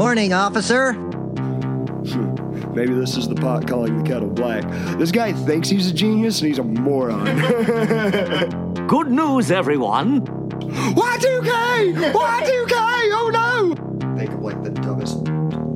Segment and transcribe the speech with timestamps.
[0.00, 0.94] Morning, officer.
[2.74, 4.62] Maybe this is the pot calling the kettle black.
[4.96, 7.26] This guy thinks he's a genius and he's a moron.
[8.86, 10.22] Good news, everyone.
[10.22, 12.12] Y2K!
[12.14, 12.72] Y2K!
[13.12, 14.16] Oh no!
[14.16, 15.18] Think of like the dumbest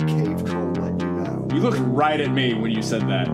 [0.09, 1.47] cave troll that you know.
[1.53, 3.27] You looked right at me when you said that.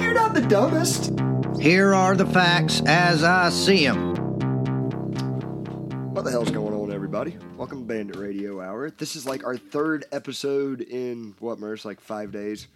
[0.00, 1.12] You're not the dumbest.
[1.60, 4.14] Here are the facts as I see them.
[6.14, 7.36] What the hell's going on, everybody?
[7.60, 8.90] Welcome to Bandit Radio Hour.
[8.90, 11.84] This is like our third episode in what, Merce?
[11.84, 12.68] Like five days.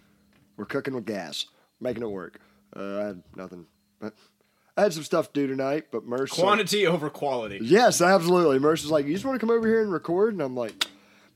[0.58, 1.46] We're cooking with gas,
[1.80, 2.38] making it work.
[2.77, 3.64] Uh, I had nothing,
[3.98, 4.12] but
[4.77, 5.86] I had some stuff to do tonight.
[5.91, 7.60] But Merce, Quantity over quality.
[7.62, 8.58] yes, absolutely.
[8.58, 10.86] Merce is like, "You just want to come over here and record?" And I'm like,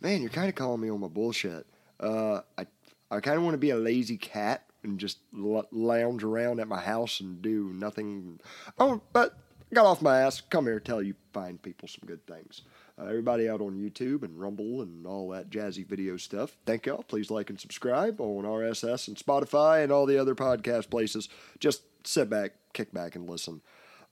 [0.02, 1.66] "Man, you're kind of calling me on my bullshit."
[1.98, 2.66] Uh, I
[3.10, 6.68] I kind of want to be a lazy cat and just l- lounge around at
[6.68, 8.40] my house and do nothing.
[8.78, 9.38] Oh, but
[9.72, 10.42] got off my ass.
[10.42, 12.60] Come here, tell you fine people some good things.
[12.98, 16.56] Uh, everybody out on YouTube and Rumble and all that jazzy video stuff.
[16.66, 17.04] Thank y'all.
[17.04, 21.28] Please like and subscribe on RSS and Spotify and all the other podcast places.
[21.60, 23.60] Just sit back, kick back, and listen.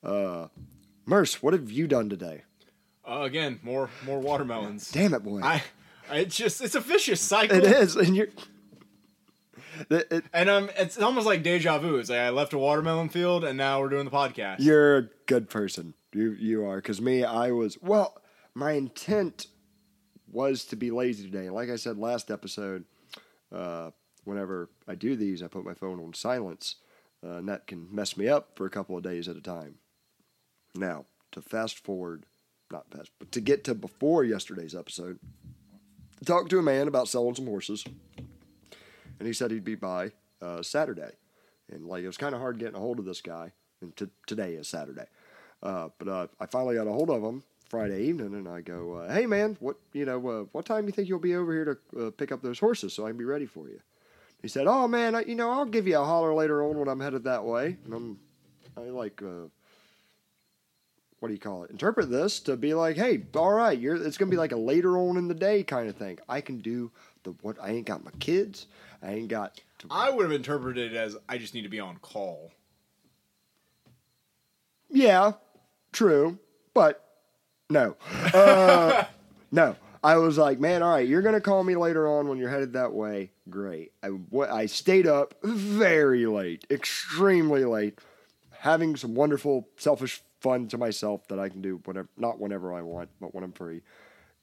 [0.05, 0.49] Uh,
[1.05, 2.43] Merce, what have you done today?
[3.09, 4.91] Uh, again, more more watermelons.
[4.91, 5.41] Damn it, boy.
[5.43, 5.63] I,
[6.11, 7.57] I it's just it's a vicious cycle.
[7.57, 8.29] it is, and you're.
[9.91, 11.97] It, it, And um, it's almost like deja vu.
[11.97, 14.57] It's like I left a watermelon field, and now we're doing the podcast.
[14.61, 15.95] You're a good person.
[16.13, 16.77] You you are.
[16.77, 18.21] Because me, I was well.
[18.57, 19.49] My intent
[20.33, 21.51] was to be lazy today.
[21.51, 22.85] Like I said last episode,
[23.55, 23.91] uh,
[24.25, 26.77] whenever I do these, I put my phone on silence,
[27.23, 29.75] uh, and that can mess me up for a couple of days at a time.
[30.75, 32.25] Now to fast forward,
[32.73, 35.19] not fast, but to get to before yesterday's episode,
[36.19, 37.85] I talked to a man about selling some horses,
[38.17, 41.13] and he said he'd be by uh, Saturday,
[41.71, 43.53] and like it was kind of hard getting a hold of this guy.
[43.83, 45.09] And t- today is Saturday.
[45.63, 47.43] Uh, but uh, I finally got a hold of him
[47.77, 50.17] Friday evening, and I go, uh, "Hey man, what you know?
[50.27, 52.59] Uh, what time do you think you'll be over here to uh, pick up those
[52.59, 53.81] horses so I can be ready for you?"
[54.41, 56.89] He said, "Oh man, I, you know I'll give you a holler later on when
[56.89, 58.19] I'm headed that way." And I'm,
[58.79, 59.49] I like, uh,
[61.21, 61.71] what do you call it?
[61.71, 63.97] Interpret this to be like, "Hey, all right, you're.
[63.97, 66.19] It's gonna be like a later on in the day kind of thing.
[66.31, 66.91] I can do
[67.25, 67.59] the what?
[67.61, 68.69] I ain't got my kids.
[69.03, 71.81] I ain't got." To, I would have interpreted it as I just need to be
[71.81, 72.53] on call.
[74.89, 75.33] Yeah,
[75.93, 76.39] true,
[76.73, 77.06] but
[77.71, 77.97] no,
[78.33, 79.05] uh,
[79.53, 79.77] no.
[80.05, 82.75] I was like, man, all right, you're gonna call me later on when you're headed
[82.75, 83.33] that way.
[83.51, 83.93] Great.
[84.05, 87.99] I stayed up very late, extremely late,
[88.53, 92.83] having some wonderful, selfish fun to myself that I can do whenever, not whenever I
[92.83, 93.83] want, but when I'm free.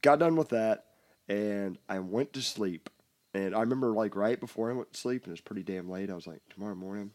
[0.01, 0.85] Got done with that,
[1.29, 2.89] and I went to sleep.
[3.33, 5.89] And I remember, like, right before I went to sleep, and it was pretty damn
[5.89, 6.11] late.
[6.11, 7.11] I was like, tomorrow morning,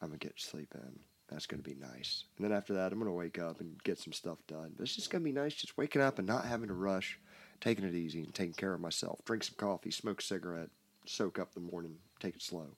[0.00, 1.00] I'm gonna get sleep in.
[1.28, 2.24] That's gonna be nice.
[2.36, 4.72] And then after that, I'm gonna wake up and get some stuff done.
[4.76, 7.18] But it's just gonna be nice, just waking up and not having to rush,
[7.60, 9.20] taking it easy and taking care of myself.
[9.24, 10.70] Drink some coffee, smoke a cigarette,
[11.04, 12.68] soak up the morning, take it slow.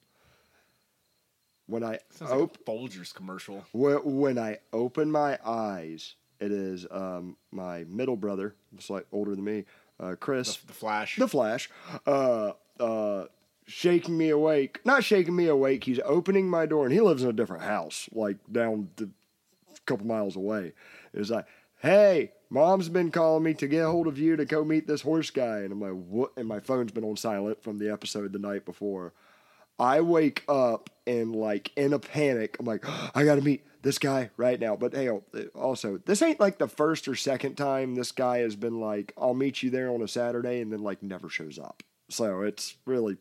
[1.66, 3.60] When I Sounds op- like Folgers commercial.
[3.72, 9.44] Wh- when I open my eyes, it is um, my middle brother, slightly older than
[9.44, 9.65] me,
[10.00, 11.16] uh, Chris, The, the Flash.
[11.16, 11.71] the Flash,
[12.06, 13.27] uh, uh,
[13.71, 14.81] shaking me awake.
[14.85, 15.85] Not shaking me awake.
[15.85, 19.81] He's opening my door, and he lives in a different house, like down the, a
[19.87, 20.73] couple miles away.
[21.15, 21.47] It's like,
[21.79, 25.03] hey, mom's been calling me to get a hold of you to go meet this
[25.03, 26.33] horse guy, and I'm like, what?
[26.37, 29.13] And my phone's been on silent from the episode the night before.
[29.79, 32.57] I wake up and like in a panic.
[32.61, 34.77] I'm like, oh, I got to meet this guy right now.
[34.77, 35.09] But hey,
[35.55, 39.33] also, this ain't like the first or second time this guy has been like, I'll
[39.33, 41.83] meet you there on a Saturday and then like never shows up.
[42.11, 43.17] So it's really.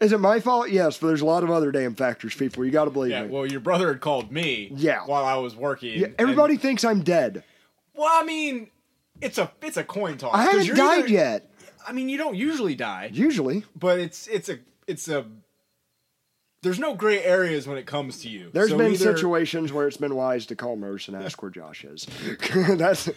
[0.00, 0.70] Is it my fault?
[0.70, 2.64] Yes, but there's a lot of other damn factors, people.
[2.64, 3.22] You got to believe yeah.
[3.22, 3.28] me.
[3.28, 4.72] Well, your brother had called me.
[4.74, 5.04] Yeah.
[5.06, 5.98] While I was working.
[5.98, 7.44] yeah, and- everybody thinks I'm dead.
[7.94, 8.68] well, I mean,
[9.20, 10.34] it's a it's a coin toss.
[10.34, 11.48] I haven't died either- yet.
[11.86, 15.24] I mean, you don't usually die, Usually, but it's it's a it's a.
[16.62, 18.50] There's no gray areas when it comes to you.
[18.52, 21.50] there's So been either- situations where it's been wise to call Merce and ask where
[21.50, 22.06] Josh is.
[22.76, 23.08] That's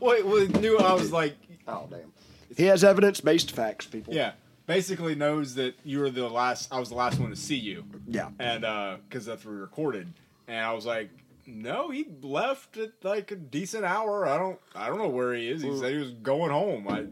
[0.00, 2.12] Wait, well, knew I was like, oh damn.
[2.56, 4.14] He has evidence-based facts, people.
[4.14, 4.32] yeah,
[4.68, 6.72] basically knows that you were the last.
[6.72, 7.84] I was the last one to see you.
[8.06, 8.28] Yeah.
[8.38, 8.60] and
[9.08, 10.12] because that's what we recorded,
[10.46, 11.10] and I was like,
[11.46, 14.28] no, he left at like a decent hour.
[14.28, 15.62] I don't, I don't know where he is.
[15.62, 16.86] He said he was going home.
[16.88, 17.06] I,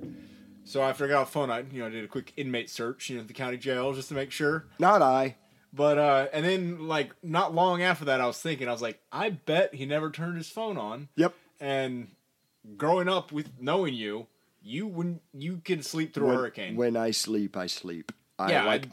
[0.65, 3.17] so after I got off phone, I you know did a quick inmate search, you
[3.17, 4.67] know, at the county jail just to make sure.
[4.79, 5.37] Not I.
[5.73, 9.01] But uh, and then like not long after that, I was thinking, I was like,
[9.11, 11.09] I bet he never turned his phone on.
[11.17, 11.35] Yep.
[11.61, 12.09] And
[12.77, 14.27] growing up with knowing you,
[14.67, 16.77] you when you can sleep through when, a hurricane.
[16.77, 18.13] When I sleep, I sleep.
[18.39, 18.91] I yeah, like I-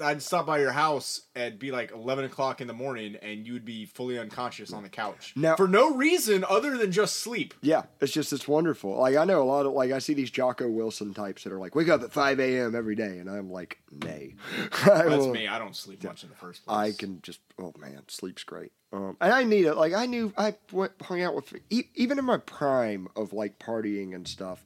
[0.00, 3.52] I'd stop by your house and be like eleven o'clock in the morning, and you
[3.52, 7.54] would be fully unconscious on the couch Now- for no reason other than just sleep.
[7.62, 8.96] Yeah, it's just it's wonderful.
[8.98, 11.58] Like I know a lot of like I see these Jocko Willink types that are
[11.58, 12.74] like wake up at five a.m.
[12.74, 14.34] every day, and I'm like, nay.
[14.84, 15.48] That's will- me.
[15.48, 16.76] I don't sleep much in the first place.
[16.76, 18.72] I can just oh man, sleep's great.
[18.92, 19.74] Um, and I need it.
[19.74, 24.14] Like I knew I went hung out with even in my prime of like partying
[24.14, 24.64] and stuff.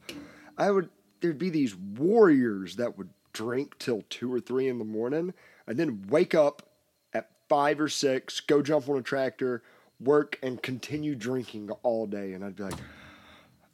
[0.57, 0.91] I would
[1.21, 5.35] there'd be these warriors that would drink till two or three in the morning,
[5.67, 6.63] and then wake up
[7.13, 9.63] at five or six, go jump on a tractor,
[10.01, 12.33] work, and continue drinking all day.
[12.33, 12.79] And I'd be like,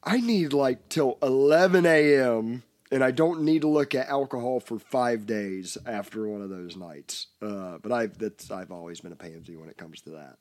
[0.02, 2.62] I need like till 11 a.m.
[2.90, 6.76] and I don't need to look at alcohol for five days after one of those
[6.76, 7.26] nights.
[7.42, 10.36] Uh, but I've that's I've always been a pansy when it comes to that.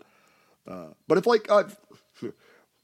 [0.68, 1.78] Uh, but if like I've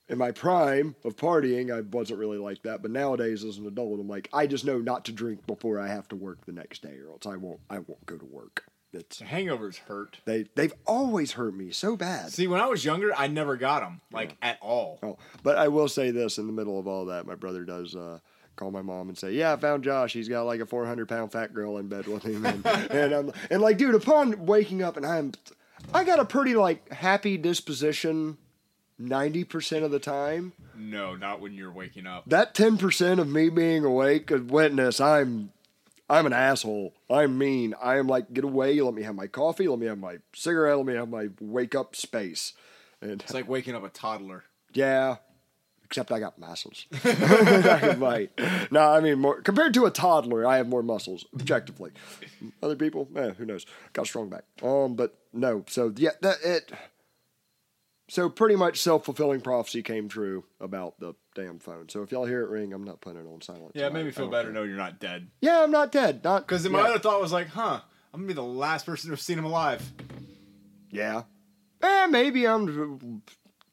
[0.09, 2.81] in my prime of partying, I wasn't really like that.
[2.81, 5.87] But nowadays, as an adult, I'm like I just know not to drink before I
[5.87, 8.65] have to work the next day, or else I won't I won't go to work.
[8.91, 10.19] It's The hangovers hurt.
[10.25, 12.31] they they've always hurt me so bad.
[12.31, 14.99] See, when I was younger, I never got them like at all.
[15.01, 17.95] Oh, but I will say this: in the middle of all that, my brother does
[17.95, 18.19] uh,
[18.55, 20.13] call my mom and say, "Yeah, I found Josh.
[20.13, 23.31] He's got like a 400 pound fat girl in bed with him." And and, I'm,
[23.49, 25.31] and like, dude, upon waking up, and I'm,
[25.91, 28.37] I got a pretty like happy disposition,
[28.99, 30.53] 90 percent of the time.
[30.77, 32.23] No, not when you're waking up.
[32.27, 35.51] That 10 percent of me being awake could witness I'm.
[36.09, 36.93] I'm an asshole.
[37.09, 37.73] I'm mean.
[37.81, 38.79] I am like, get away.
[38.81, 39.67] Let me have my coffee.
[39.67, 40.77] Let me have my cigarette.
[40.77, 42.53] Let me have my wake up space.
[43.01, 44.43] And It's like waking up a toddler.
[44.73, 45.15] yeah,
[45.85, 46.85] except I got muscles.
[47.03, 48.31] I can fight.
[48.71, 50.45] No, I mean more compared to a toddler.
[50.45, 51.91] I have more muscles, objectively.
[52.61, 53.65] Other people, eh, who knows?
[53.93, 54.43] Got a strong back.
[54.61, 55.63] Um, but no.
[55.69, 56.71] So yeah, that it.
[58.09, 61.87] So pretty much self fulfilling prophecy came true about the damn phone.
[61.89, 63.71] So if y'all hear it ring, I'm not putting it on silent.
[63.75, 65.29] Yeah, it made me feel better knowing you're not dead.
[65.41, 66.23] Yeah, I'm not dead.
[66.23, 66.85] Not Because my yeah.
[66.89, 67.79] other thought was like, huh,
[68.13, 69.89] I'm gonna be the last person to have seen him alive.
[70.89, 71.23] Yeah.
[71.81, 73.21] Eh, maybe I'm.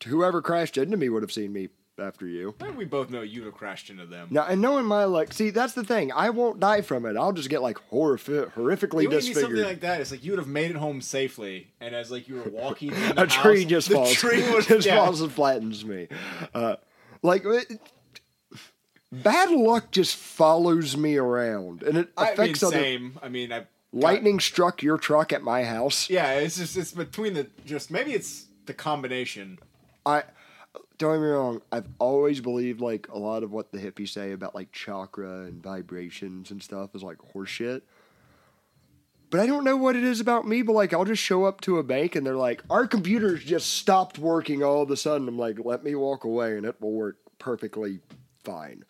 [0.06, 1.68] Whoever crashed into me would have seen me
[2.00, 2.54] after you.
[2.60, 4.28] Eh, We both know you'd have crashed into them.
[4.30, 6.12] Now, and knowing my luck, see, that's the thing.
[6.12, 7.16] I won't die from it.
[7.16, 9.44] I'll just get like horrific, horrifically be disfigured.
[9.44, 10.00] something like that.
[10.00, 12.92] It's like you would have made it home safely, and as like you were walking,
[13.16, 14.12] a tree house, just the falls.
[14.12, 14.96] Tree was, just yeah.
[14.96, 16.08] falls and flattens me.
[16.54, 16.76] Uh,
[17.22, 17.80] like it,
[19.12, 22.76] bad luck just follows me around, and it I mean, affects other.
[22.76, 23.18] same.
[23.22, 26.08] I mean, I Lightning struck your truck at my house.
[26.08, 29.58] Yeah, it's just it's between the just maybe it's the combination.
[30.06, 30.22] I
[31.00, 31.62] don't get me wrong.
[31.72, 35.62] I've always believed like a lot of what the hippies say about like chakra and
[35.62, 37.80] vibrations and stuff is like horseshit.
[39.30, 40.60] But I don't know what it is about me.
[40.60, 43.72] But like, I'll just show up to a bank and they're like, "Our computers just
[43.74, 46.92] stopped working all of a sudden." I'm like, "Let me walk away and it will
[46.92, 48.00] work perfectly
[48.44, 48.84] fine."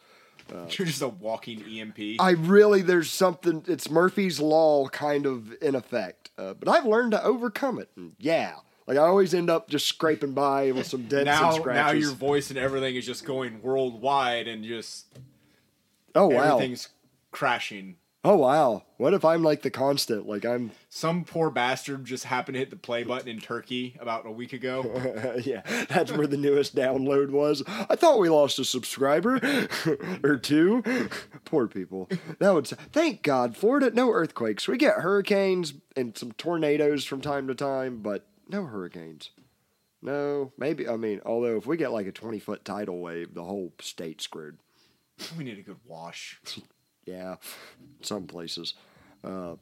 [0.51, 2.17] You're just a walking EMP.
[2.19, 3.63] I really, there's something.
[3.69, 6.31] It's Murphy's law, kind of in effect.
[6.37, 7.89] Uh, but I've learned to overcome it.
[7.95, 8.57] And yeah,
[8.91, 11.85] like I always end up just scraping by with some dents now, and scratches.
[11.85, 15.07] now your voice and everything is just going worldwide, and just
[16.17, 16.89] oh wow, everything's
[17.31, 17.95] crashing.
[18.25, 18.83] Oh wow!
[18.97, 20.27] What if I'm like the constant?
[20.27, 24.27] Like I'm, Some poor bastard just happened to hit the play button in Turkey about
[24.27, 25.37] a week ago.
[25.45, 27.63] yeah, that's where the newest download was.
[27.69, 29.69] I thought we lost a subscriber
[30.25, 30.83] or two.
[31.45, 32.09] Poor people.
[32.41, 32.67] That would.
[32.67, 34.67] Thank God, Florida, no earthquakes.
[34.67, 39.31] We get hurricanes and some tornadoes from time to time, but no hurricanes.
[40.03, 40.89] No, maybe.
[40.89, 44.25] I mean, although if we get like a twenty foot tidal wave, the whole state's
[44.25, 44.59] screwed.
[45.39, 46.41] we need a good wash.
[47.07, 47.37] Yeah,
[48.03, 48.75] some places.
[49.25, 49.57] Uh,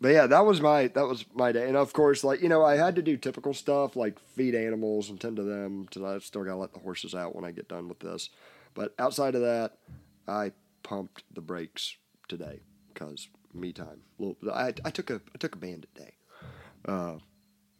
[0.00, 2.64] but yeah, that was my that was my day, and of course, like you know,
[2.64, 5.88] I had to do typical stuff like feed animals and tend to them.
[6.04, 8.28] I still gotta let the horses out when I get done with this.
[8.74, 9.78] But outside of that,
[10.28, 10.52] I
[10.84, 11.96] pumped the brakes
[12.28, 12.60] today
[12.92, 14.02] because me time.
[14.18, 16.12] Little, I I took a I took a bandit day.
[16.84, 17.16] Uh,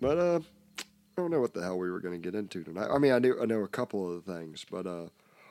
[0.01, 0.41] but uh,
[0.79, 0.83] I
[1.21, 2.89] don't know what the hell we were gonna get into tonight.
[2.93, 5.07] I mean, I knew I know a couple of the things, but uh,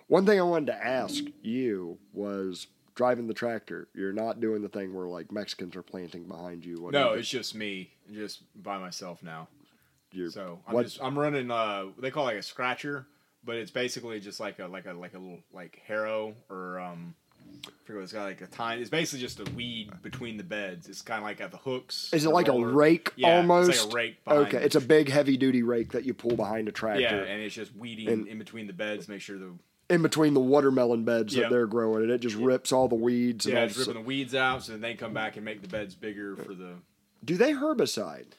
[0.08, 3.88] one thing I wanted to ask you was driving the tractor.
[3.94, 6.90] You're not doing the thing where like Mexicans are planting behind you.
[6.92, 9.48] No, it's just me, just by myself now.
[10.12, 11.52] You're- So I'm just I'm running.
[11.52, 13.06] Uh, they call it like a scratcher,
[13.44, 17.14] but it's basically just like a like a like a little like harrow or um.
[17.84, 18.80] Forget what it's got like a tine.
[18.80, 20.88] It's basically just a weed between the beds.
[20.90, 22.10] It's kind of like at the hooks.
[22.14, 22.70] Is it like roller.
[22.70, 23.70] a rake Yeah, almost?
[23.70, 24.18] It's like a rake.
[24.28, 27.02] Okay, it's a big heavy duty rake that you pull behind a tractor.
[27.02, 29.08] yeah, and it's just weeding And- in between the beds.
[29.08, 29.54] Make sure the
[29.90, 31.44] in between the watermelon beds Yep.
[31.44, 33.46] that they're growing, and it just rips all the weeds.
[33.46, 35.62] And yeah, all it's ripping the weeds out, so then they come back and make
[35.62, 36.74] the beds bigger for the.
[37.24, 38.34] do they herbicide?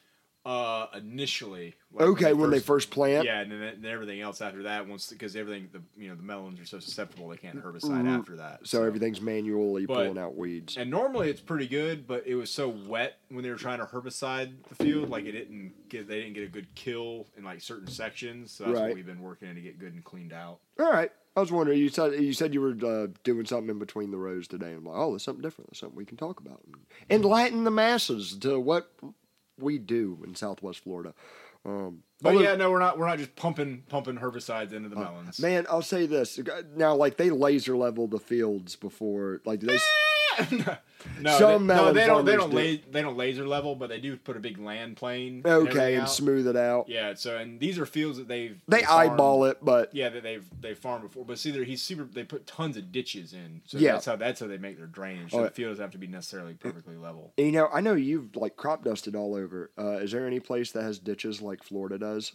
[0.47, 1.75] Uh, initially.
[1.92, 3.26] like, Okay, when they first plant.
[3.26, 6.23] Yeah, and then, then everything else after that, once because everything the you know the
[6.23, 8.54] melons are so susceptible, they can't herbicide after that.
[8.54, 8.64] Mm-hmm.
[8.64, 10.76] So everything's manually But- pulling out weeds.
[10.78, 13.85] And normally it's pretty good, but it was so wet when they were trying to
[13.85, 17.61] herbicide the field, like it didn't get they didn't get a good kill in like
[17.61, 18.52] certain sections.
[18.52, 18.87] So that's Right.
[18.87, 20.61] what we've been working on to get good and cleaned out.
[20.78, 21.11] All right.
[21.37, 21.78] I was wondering.
[21.78, 24.73] You said you said you were uh, doing something in between the rows today.
[24.73, 25.71] I'm like, oh, there's something different.
[25.71, 26.62] There's something we can talk about.
[27.11, 28.90] Enlighten the masses to what
[29.59, 31.15] we do in Southwest Florida.
[31.67, 34.97] Um, But although- yeah, no, we're not we're not just pumping pumping herbicides into the
[34.97, 35.38] melons.
[35.38, 36.38] Uh, man, I'll say this
[36.77, 36.95] now.
[36.95, 39.41] Like they laser level the fields before.
[39.45, 39.79] Like do they.
[41.21, 42.25] no, some they, no, they don't.
[42.25, 42.50] They don't.
[42.50, 42.57] do.
[42.57, 45.42] La- they don't laser level, but they do put a big land plane.
[45.45, 46.88] Okay, everything and smooth it out.
[46.88, 47.14] Yeah.
[47.14, 50.75] So and these are fields that they've They eyeball it, but Yeah, that they've they
[50.75, 52.04] farmed before, but see, he's super.
[52.04, 53.92] They put tons of ditches in, so Yeah.
[53.92, 55.33] that's how that's how they make their drainage.
[55.33, 57.33] So Oh, the field doesn't have to be necessarily perfectly level.
[57.37, 59.71] you know, I know you've like crop dusted all over.
[59.78, 62.33] Uh, is there any place that has ditches like Florida does?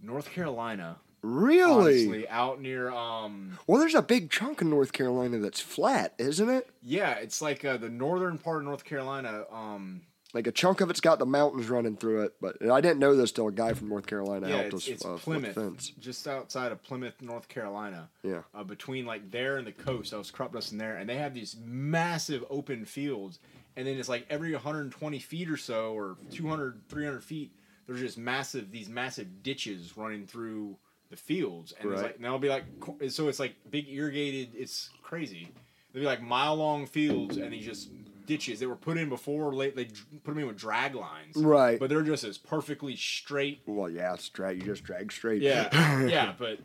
[0.00, 2.04] North Carolina, Really?
[2.06, 6.48] honestly, out near um, Well, there's a big chunk of North Carolina that's flat, isn't
[6.48, 6.68] it?
[6.82, 9.44] yeah, it's like uh, the northern part of North Carolina.
[9.50, 10.02] Um,
[10.34, 13.16] Like a chunk of it's got the mountains running through it, but I didn't know
[13.16, 16.28] this till a guy from North Carolina yeah, helped it's, us it's uh, Plymouth, just
[16.28, 18.08] outside of Plymouth, North Carolina.
[18.22, 18.42] Yeah.
[18.54, 20.12] uh, between like there and the coast.
[20.12, 23.38] I was crop dusting there, and they have these massive open fields.
[23.76, 27.52] And then it's like every 120 feet or so, or 200, 300 feet,
[27.86, 30.76] there's just massive these massive ditches running through
[31.10, 32.64] the fields, and it's like and it'll be like
[33.08, 34.50] so it's like big irrigated.
[34.54, 35.52] It's crazy.
[35.92, 37.90] They'll be like mile long fields, and these just
[38.26, 39.54] ditches that were put in before.
[39.54, 41.78] Late they put them in with drag lines, Right.
[41.78, 44.58] But they're just as perfectly straight Well, yeah, it's drag.
[44.58, 45.42] You just drag straight.
[45.42, 46.58] yeah, yeah, but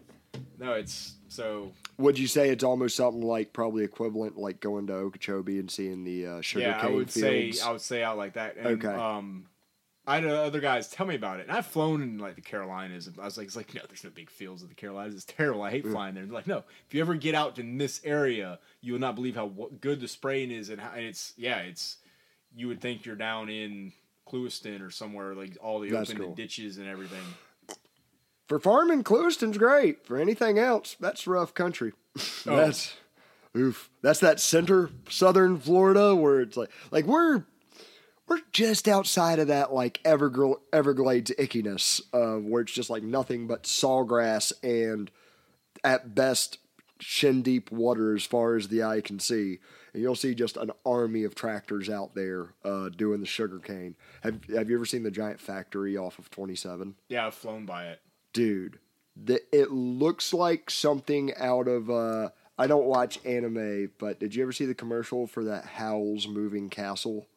[0.60, 4.94] no, it's so Would you say it's almost something like probably equivalent, like going to
[4.94, 6.78] Okeechobee and seeing the uh, sugar yeah.
[6.78, 7.60] I cane would fields?
[7.60, 8.58] say I would say out like that.
[8.58, 8.88] And, Okay.
[8.96, 9.46] Um,
[10.08, 13.06] I had other guys tell me about it, and I've flown in like the Carolinas.
[13.06, 15.14] And I was like, it's like no, there's no big fields of the Carolinas.
[15.14, 15.62] It's terrible.
[15.62, 15.92] I hate mm.
[15.92, 16.24] flying there.
[16.24, 19.16] And they're like, no, if you ever get out in this area, you will not
[19.16, 21.98] believe how good the spraying is, and how and it's yeah, it's
[22.56, 23.94] you would think you're down in
[24.28, 26.36] Clewiston or somewhere like all the That's open cool.
[26.36, 27.24] ditches and everything.
[28.48, 30.06] For farming, Clewiston's great.
[30.06, 31.94] For anything else, that's rough country.
[32.18, 32.22] Oh.
[32.56, 32.96] that's
[33.56, 33.92] oof.
[34.02, 37.44] That's that center southern Florida where it's like like we're
[38.32, 43.46] we're just outside of that like Evergl- Everglades ickiness, uh, where it's just like nothing
[43.46, 45.12] but sawgrass and
[45.84, 46.58] at best
[47.00, 49.60] shin deep water as far as the eye can see.
[49.94, 53.96] And you'll see just an army of tractors out there uh, doing the sugarcane.
[54.22, 56.96] Have Have you ever seen the giant factory off of Twenty Seven?
[57.10, 58.00] Yeah, I've flown by it.
[58.32, 58.80] dude
[59.22, 64.42] the, it looks like something out of uh i don't watch anime but did you
[64.42, 67.28] ever see the commercial for that howl's moving castle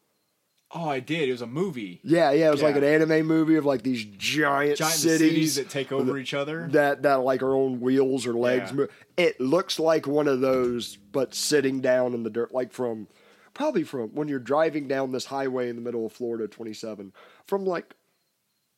[0.76, 1.28] Oh, I did.
[1.28, 2.00] It was a movie.
[2.02, 5.54] yeah yeah it was like an anime movie of like these giant, Giant cities, cities,
[5.56, 6.66] that take over each other.
[6.72, 8.86] that that like are on wheels or legs Yeah.
[9.16, 13.06] it looks like one of those but sitting down in the dirt like from
[13.54, 17.12] probably from when you're driving down this highway in the middle of florida 27
[17.46, 17.94] from like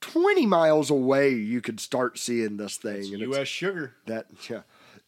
[0.03, 3.49] 20 miles away you could start seeing this thing and it's- U.S.
[3.49, 3.95] sugar.
[4.07, 4.63] That yeah,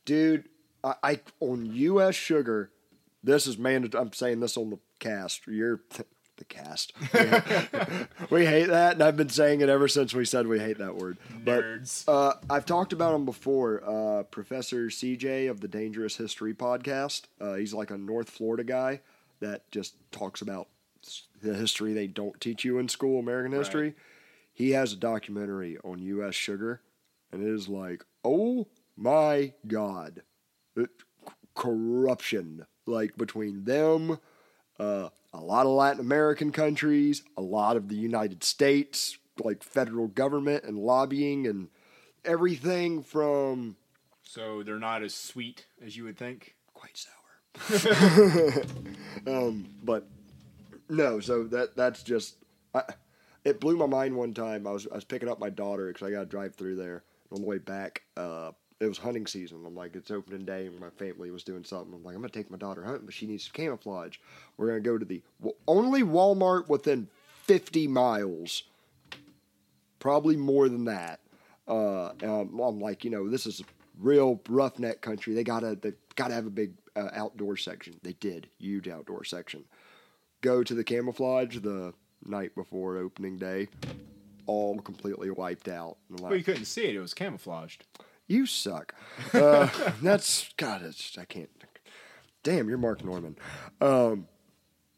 [0.07, 0.49] dude.
[0.83, 2.15] I, I on U.S.
[2.15, 2.71] sugar.
[3.23, 4.01] This is mandatory.
[4.03, 5.47] I'm saying this on the cast.
[5.47, 5.81] You're
[6.39, 6.93] the cast.
[8.31, 10.97] we hate that, and I've been saying it ever since we said we hate that
[10.97, 11.19] word.
[11.45, 12.05] But Nerds.
[12.09, 13.83] uh, I've talked about him before.
[13.85, 17.23] Uh, Professor CJ of the Dangerous History podcast.
[17.41, 19.01] Uh, he's like a North Florida guy
[19.41, 20.69] that just talks about
[21.43, 23.95] the history they don't teach you in school, American history.
[24.53, 26.35] He has a documentary on U.S.
[26.35, 26.81] sugar,
[27.31, 28.67] and it is like, oh
[28.97, 30.23] my god,
[30.77, 30.91] It-
[31.55, 34.19] corruption like between them,
[34.81, 40.09] uh, a lot of Latin American countries, a lot of the United States, like federal
[40.09, 41.69] government and lobbying and
[42.25, 43.77] everything from
[44.23, 46.55] So they're not as sweet as you would think.
[46.75, 47.15] quite sour.
[49.27, 50.07] um, but
[50.89, 52.37] no, so that that's just
[52.75, 52.83] I,
[53.45, 54.67] it blew my mind one time.
[54.67, 57.05] I was I was picking up my daughter because I got to drive through there
[57.33, 58.03] on the way back.
[58.17, 59.65] Uh, it was hunting season.
[59.67, 61.93] I'm like, it's opening day, and my family was doing something.
[61.95, 64.17] I'm like, I'm gonna take my daughter hunting, but she needs some camouflage.
[64.57, 65.23] We're gonna go to the
[65.67, 67.09] only Walmart within
[67.45, 68.65] 50 miles,
[69.99, 71.21] probably more than that.
[71.67, 73.63] Uh, um, I'm like, you know, this is
[73.99, 75.35] real roughneck country.
[75.35, 77.99] They gotta they gotta have a big uh, outdoor section.
[78.03, 79.65] They did huge outdoor section.
[80.41, 81.95] Go to the camouflage the
[82.25, 83.69] night before opening day,
[84.47, 85.97] all completely wiped out.
[86.11, 86.95] Like, Well, you couldn't see it.
[86.95, 87.85] It was camouflaged.
[88.29, 88.95] You suck.
[89.33, 89.69] Uh,
[90.03, 90.83] that's God.
[90.85, 91.51] It's, I can't.
[92.45, 93.39] Damn, you're Mark Normand.
[93.81, 94.29] Um,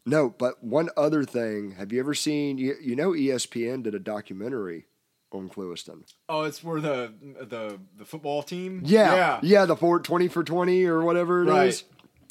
[0.05, 1.71] no, but one other thing.
[1.71, 2.57] Have you ever seen?
[2.57, 4.85] You, you know, ESPN did a documentary
[5.31, 6.03] on Clewiston.
[6.27, 8.81] Oh, it's where the the the football team.
[8.85, 9.39] Yeah, yeah.
[9.41, 11.83] yeah, the four, 20 for twenty or whatever it is.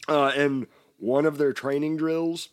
[0.08, 0.16] Right.
[0.16, 0.66] Uh, and
[0.98, 2.50] one of their training drills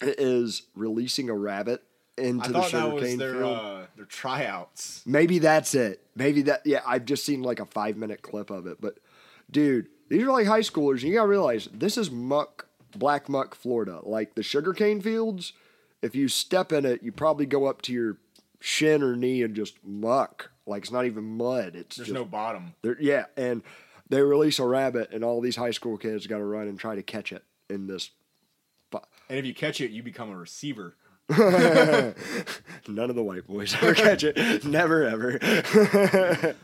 [0.00, 1.82] is releasing a rabbit
[2.20, 3.58] into I the thought that was sugarcane their field.
[3.58, 5.02] uh, their tryouts.
[5.06, 6.02] Maybe that's it.
[6.14, 6.62] Maybe that.
[6.64, 8.80] Yeah, I've just seen like a five minute clip of it.
[8.80, 8.98] But,
[9.50, 11.00] dude, these are like high schoolers.
[11.00, 14.00] And you gotta realize this is muck, black muck, Florida.
[14.02, 15.52] Like the sugarcane fields.
[16.02, 18.16] If you step in it, you probably go up to your
[18.58, 20.50] shin or knee and just muck.
[20.66, 21.74] Like it's not even mud.
[21.76, 22.74] It's There's just no bottom.
[23.00, 23.62] Yeah, and
[24.08, 26.94] they release a rabbit, and all these high school kids got to run and try
[26.94, 28.10] to catch it in this.
[29.28, 30.96] And if you catch it, you become a receiver.
[32.88, 34.64] None of the white boys ever catch it.
[34.64, 36.54] Never ever.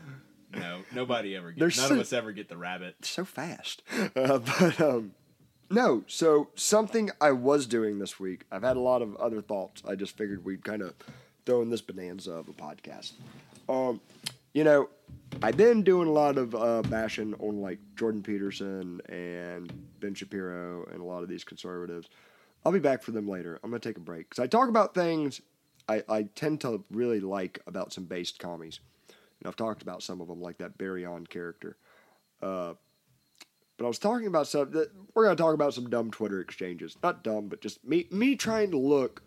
[0.53, 1.77] No, nobody ever gets.
[1.77, 2.95] None so- of us ever get the rabbit.
[3.01, 3.83] so fast.
[4.15, 5.13] Uh, but um,
[5.69, 8.45] no, so something I was doing this week.
[8.51, 9.83] I've had a lot of other thoughts.
[9.87, 10.93] I just figured we'd kind of
[11.45, 13.11] throw in this bonanza of a podcast.
[13.69, 14.01] Um,
[14.53, 14.89] you know,
[15.43, 20.87] I've been doing a lot of uh, bashing on like Jordan Peterson and Ben Shapiro
[20.91, 22.07] and a lot of these conservatives.
[22.67, 23.61] I'll be back for them later.
[23.63, 25.39] I'm gonna take a break because I talk about things
[25.87, 30.19] I, I tend to really like about some based commies, and I've talked about some
[30.19, 31.77] of them like that Barry On character.
[32.41, 32.73] Uh,
[33.77, 36.97] but I was talking about some that we're gonna talk about some dumb Twitter exchanges.
[37.01, 39.21] Not dumb, but just me me trying to look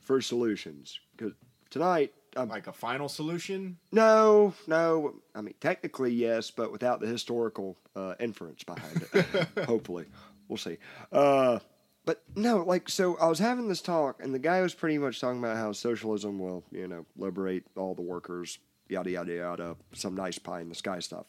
[0.00, 1.32] for solutions because
[1.70, 3.78] tonight I'm Like a final solution.
[3.90, 5.14] no, no.
[5.34, 9.48] I mean, technically, yes, but without the historical uh, inference behind it.
[9.64, 10.04] Hopefully,
[10.48, 10.76] we'll see.
[11.10, 11.58] Uh,
[12.04, 15.20] but no, like, so I was having this talk, and the guy was pretty much
[15.20, 20.14] talking about how socialism will, you know, liberate all the workers, yada yada yada, some
[20.14, 21.26] nice pie in the sky stuff.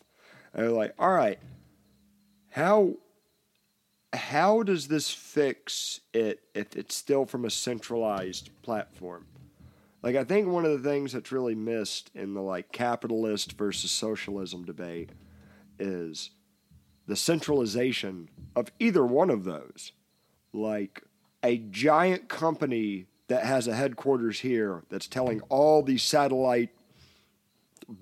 [0.54, 1.40] And they're like, all right,
[2.50, 2.96] how
[4.14, 9.26] how does this fix it if it's still from a centralized platform?
[10.04, 13.90] Like I think one of the things that's really missed in the like capitalist versus
[13.90, 15.12] socialism debate
[15.80, 16.32] is
[17.08, 19.94] the centralization of either one of those.
[20.54, 21.04] Like
[21.44, 26.70] a giant company that has a headquarters here that's telling all these satellite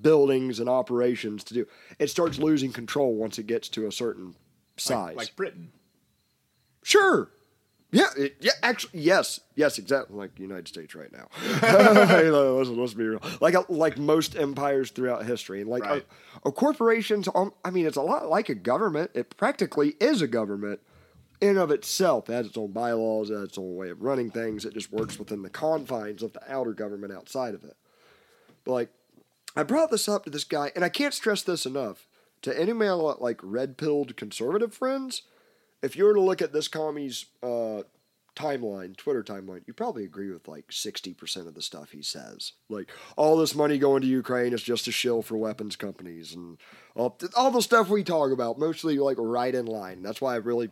[0.01, 1.65] buildings and operations to do
[1.98, 4.36] it starts losing control once it gets to a certain
[4.77, 5.15] size.
[5.15, 5.72] like Britain.
[6.84, 7.31] Sure.
[7.94, 11.27] Yeah, it, yeah, actually, yes, yes, exactly, like the United States right now.
[11.61, 13.22] let's, let's be real.
[13.42, 16.05] Like uh, like most empires throughout history, and like Right.
[16.46, 17.27] a, a corporations.
[17.35, 19.11] Um, I mean, it's a lot like a government.
[19.14, 20.79] It practically is a government
[21.42, 22.30] in of itself.
[22.30, 24.64] It has its own bylaws, it has its own way of running things.
[24.64, 27.75] It just works within the confines of the outer government outside of it.
[28.64, 28.90] But like,
[29.56, 32.08] I brought this up to this guy, and I can't stress this enough
[32.44, 35.24] to any of my like red pilled conservative friends
[35.82, 37.82] if you were to look at this commie's uh,
[38.36, 42.54] timeline, Twitter timeline, you probably agree with like 60% of the stuff he says.
[42.70, 46.58] Like, all this money going to Ukraine is just a shill for weapons companies and
[46.96, 50.01] all, all the stuff we talk about, mostly like right in line.
[50.01, 50.70] That's why I really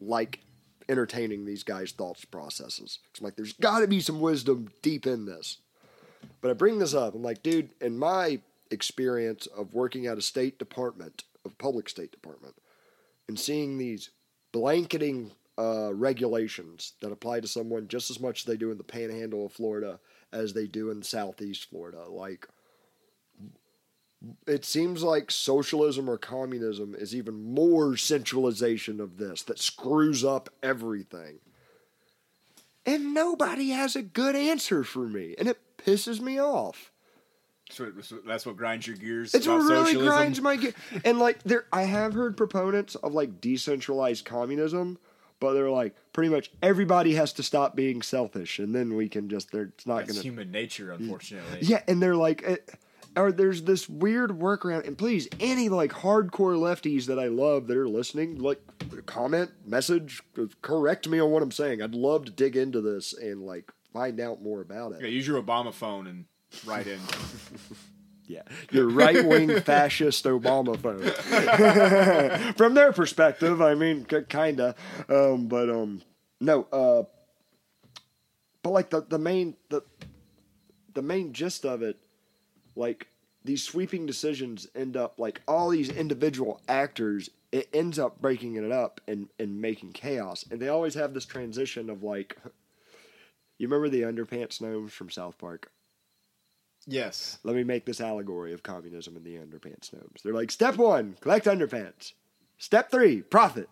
[0.00, 0.40] like
[0.88, 2.98] entertaining these guys' thoughts processes.
[3.18, 5.58] I'm like, there's got to be some wisdom deep in this.
[6.40, 7.14] But I bring this up.
[7.14, 12.12] I'm like, dude, in my experience of working at a state department, of public state
[12.12, 12.54] department,
[13.28, 14.10] and seeing these
[14.52, 18.84] blanketing uh, regulations that apply to someone just as much as they do in the
[18.84, 19.98] panhandle of Florida
[20.32, 22.04] as they do in southeast Florida.
[22.08, 22.46] Like,
[24.46, 30.48] it seems like socialism or communism is even more centralization of this that screws up
[30.62, 31.38] everything.
[32.84, 36.92] And nobody has a good answer for me, and it pisses me off.
[37.70, 37.90] So
[38.24, 39.34] that's what grinds your gears.
[39.34, 40.06] It's what really socialism.
[40.06, 40.72] grinds my gear.
[41.04, 44.98] And like there, I have heard proponents of like decentralized communism,
[45.40, 49.28] but they're like pretty much everybody has to stop being selfish, and then we can
[49.28, 49.50] just.
[49.50, 50.20] They're it's not gonna.
[50.20, 51.58] human nature, unfortunately.
[51.62, 52.56] Yeah, and they're like, eh,
[53.16, 54.86] or there's this weird workaround.
[54.86, 58.60] And please, any like hardcore lefties that I love that are listening, like
[59.06, 60.22] comment, message,
[60.62, 61.82] correct me on what I'm saying.
[61.82, 65.00] I'd love to dig into this and like find out more about it.
[65.00, 66.24] Yeah, use your Obama phone and
[66.66, 67.00] write in.
[68.28, 72.52] Yeah, your right wing fascist Obama phone.
[72.56, 74.74] From their perspective, I mean, k- kinda,
[75.08, 76.02] um, but um,
[76.40, 77.04] no, uh,
[78.64, 79.82] but like the the main the
[80.94, 81.98] the main gist of it,
[82.76, 83.08] like
[83.44, 87.30] these sweeping decisions end up like all these individual actors.
[87.52, 91.26] It ends up breaking it up and and making chaos, and they always have this
[91.26, 92.36] transition of like.
[93.58, 95.70] You remember the underpants gnomes from South Park?
[96.86, 97.38] yes.
[97.42, 100.22] Let me make this allegory of communism and the underpants gnomes.
[100.22, 102.12] They're like, step one, collect underpants.
[102.58, 103.68] Step three, profit.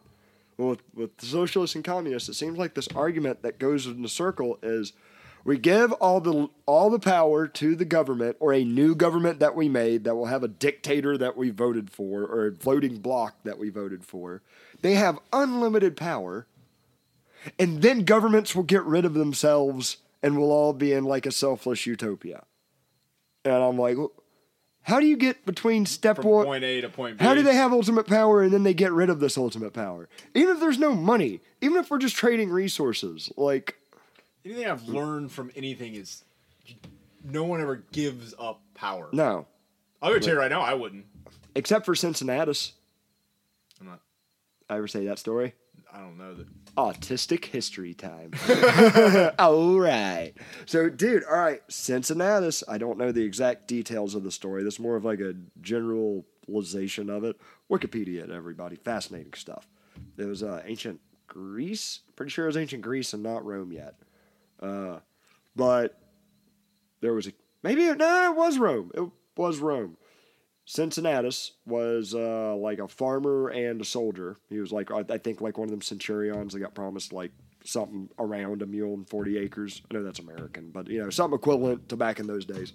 [0.57, 4.09] Well, with, with socialists and communists, it seems like this argument that goes in a
[4.09, 4.93] circle is
[5.45, 9.55] we give all the all the power to the government or a new government that
[9.55, 13.37] we made that will have a dictator that we voted for or a voting bloc
[13.45, 14.43] that we voted for.
[14.81, 16.47] They have unlimited power,
[17.59, 21.33] and then governments will get rid of themselves and we'll all be in like a
[21.33, 22.45] selfless utopia.
[23.45, 23.99] And I'm like,
[24.85, 26.47] how do you get between step From one?
[26.47, 27.25] point A to point B.
[27.25, 30.09] How do they have ultimate power and then they get rid of this ultimate power?
[30.35, 33.77] Even if there's no money, even if we're just trading resources, like
[34.45, 36.23] Anything I've learned from anything is
[37.25, 39.09] no one ever gives up power.
[39.13, 39.47] no,
[40.03, 41.07] I'll go tell you right now, I wouldn't.
[41.55, 42.73] except for Cincinnatus.
[43.81, 44.01] I'm not.
[44.69, 45.55] I ever say that story?
[45.93, 46.47] I don't know that.
[46.77, 48.33] Autistic history time.
[49.39, 50.33] all right.
[50.67, 52.65] So, dude, all right, Cincinnatus.
[52.69, 54.65] I don't know the exact details of the story.
[54.65, 57.37] This is more of like a generalization of it.
[57.71, 58.75] Wikipedia, everybody.
[58.77, 59.69] Fascinating stuff.
[60.19, 62.01] It was uh, ancient Greece.
[62.17, 63.95] Pretty sure it was ancient Greece and not Rome yet.
[64.65, 65.01] Uh,
[65.55, 66.01] but
[67.01, 68.91] there was a maybe no, it was Rome.
[68.95, 69.05] It
[69.37, 69.97] was Rome.
[70.67, 74.39] Cincinnatus was uh, like a farmer and a soldier.
[74.49, 77.33] He was like I think like one of them centurions that got promised like
[77.65, 79.83] something around a mule and forty acres.
[79.91, 82.73] I know that's American, but you know something equivalent to back in those days.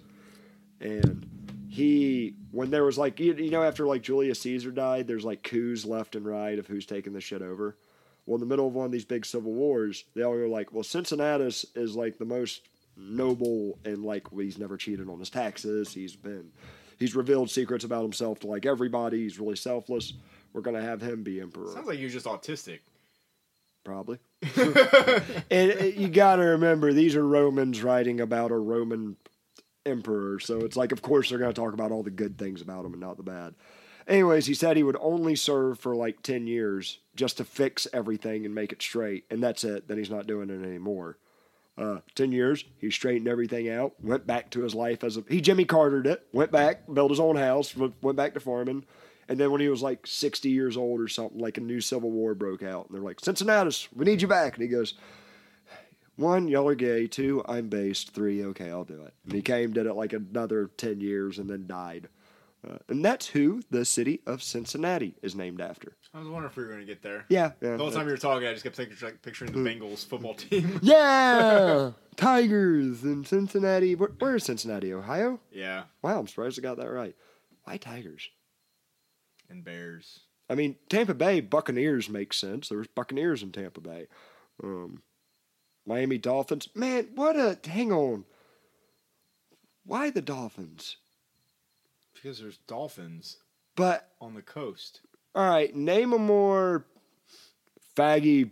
[0.80, 1.28] And
[1.68, 5.42] he, when there was like you, you know after like Julius Caesar died, there's like
[5.42, 7.76] coups left and right of who's taking the shit over.
[8.30, 10.72] Well, in the middle of one of these big civil wars, they all go like,
[10.72, 15.92] well, Cincinnatus is like the most noble and like he's never cheated on his taxes.
[15.92, 16.52] He's been,
[16.96, 19.24] he's revealed secrets about himself to like everybody.
[19.24, 20.12] He's really selfless.
[20.52, 22.78] We're gonna have him be emperor, Sounds like you're just autistic.
[23.82, 24.20] probably.
[25.50, 29.16] and uh, you got to remember, these are Romans writing about a Roman
[29.84, 32.84] emperor, so it's like, of course, they're gonna talk about all the good things about
[32.84, 33.56] him and not the bad.
[34.10, 38.44] Anyways, he said he would only serve for like 10 years just to fix everything
[38.44, 39.24] and make it straight.
[39.30, 39.86] And that's it.
[39.86, 41.16] Then he's not doing it anymore.
[41.78, 45.22] Uh, 10 years, he straightened everything out, went back to his life as a.
[45.28, 48.84] He Jimmy Cartered it, went back, built his own house, went back to farming.
[49.28, 52.10] And then when he was like 60 years old or something, like a new civil
[52.10, 52.86] war broke out.
[52.86, 54.54] And they're like, Cincinnatus, we need you back.
[54.54, 54.94] And he goes,
[56.16, 57.06] one, y'all are gay.
[57.06, 58.10] Two, I'm based.
[58.10, 59.14] Three, okay, I'll do it.
[59.24, 62.08] And he came, did it like another 10 years, and then died.
[62.68, 65.96] Uh, and that's who the city of Cincinnati is named after.
[66.12, 67.24] I was wondering if we were going to get there.
[67.30, 67.52] Yeah.
[67.62, 70.06] yeah The whole time you were talking, I just kept thinking, like, picturing the Bengals
[70.06, 70.78] football team.
[70.82, 71.92] yeah!
[72.16, 73.94] Tigers in Cincinnati.
[73.94, 75.40] Where, where is Cincinnati, Ohio?
[75.50, 77.16] yeah, Wow, I'm surprised I got that right.
[77.64, 78.28] Why Tigers?
[79.50, 80.20] and Bears.
[80.48, 82.68] I mean, Tampa Bay Buccaneers makes sense.
[82.68, 84.06] There's Buccaneers in Tampa Bay.
[84.62, 85.02] Um,
[85.86, 86.68] Miami Dolphins.
[86.74, 87.58] Man, what a.
[87.68, 88.24] Hang on.
[89.84, 90.96] Why the Dolphins?
[92.22, 93.38] Because there's dolphins
[93.76, 95.00] But on the coast.
[95.34, 96.84] All right, name a more
[97.96, 98.50] faggy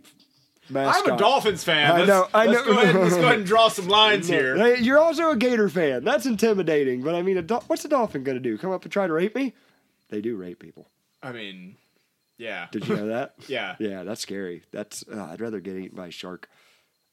[0.69, 1.07] mascot.
[1.07, 1.91] I'm a Dolphins fan.
[1.91, 2.73] I Let's, know, I let's know.
[2.73, 4.75] Go ahead, let's go ahead and draw some lines here.
[4.77, 6.03] You're also a Gator fan.
[6.03, 7.01] That's intimidating.
[7.01, 8.57] But I mean, a dol- what's a dolphin going to do?
[8.57, 9.53] Come up and try to rape me?
[10.09, 10.87] They do rape people.
[11.21, 11.75] I mean,
[12.37, 12.67] yeah.
[12.71, 13.35] Did you know that?
[13.47, 13.75] Yeah.
[13.79, 14.63] Yeah, that's scary.
[14.71, 16.49] That's uh, I'd rather get eaten by a shark.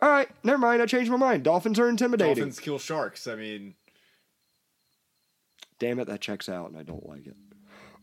[0.00, 0.82] All right, never mind.
[0.82, 1.42] I changed my mind.
[1.42, 2.34] Dolphins are intimidating.
[2.36, 3.26] Dolphins kill sharks.
[3.26, 3.74] I mean,
[5.78, 7.36] Damn it, that checks out, and I don't like it.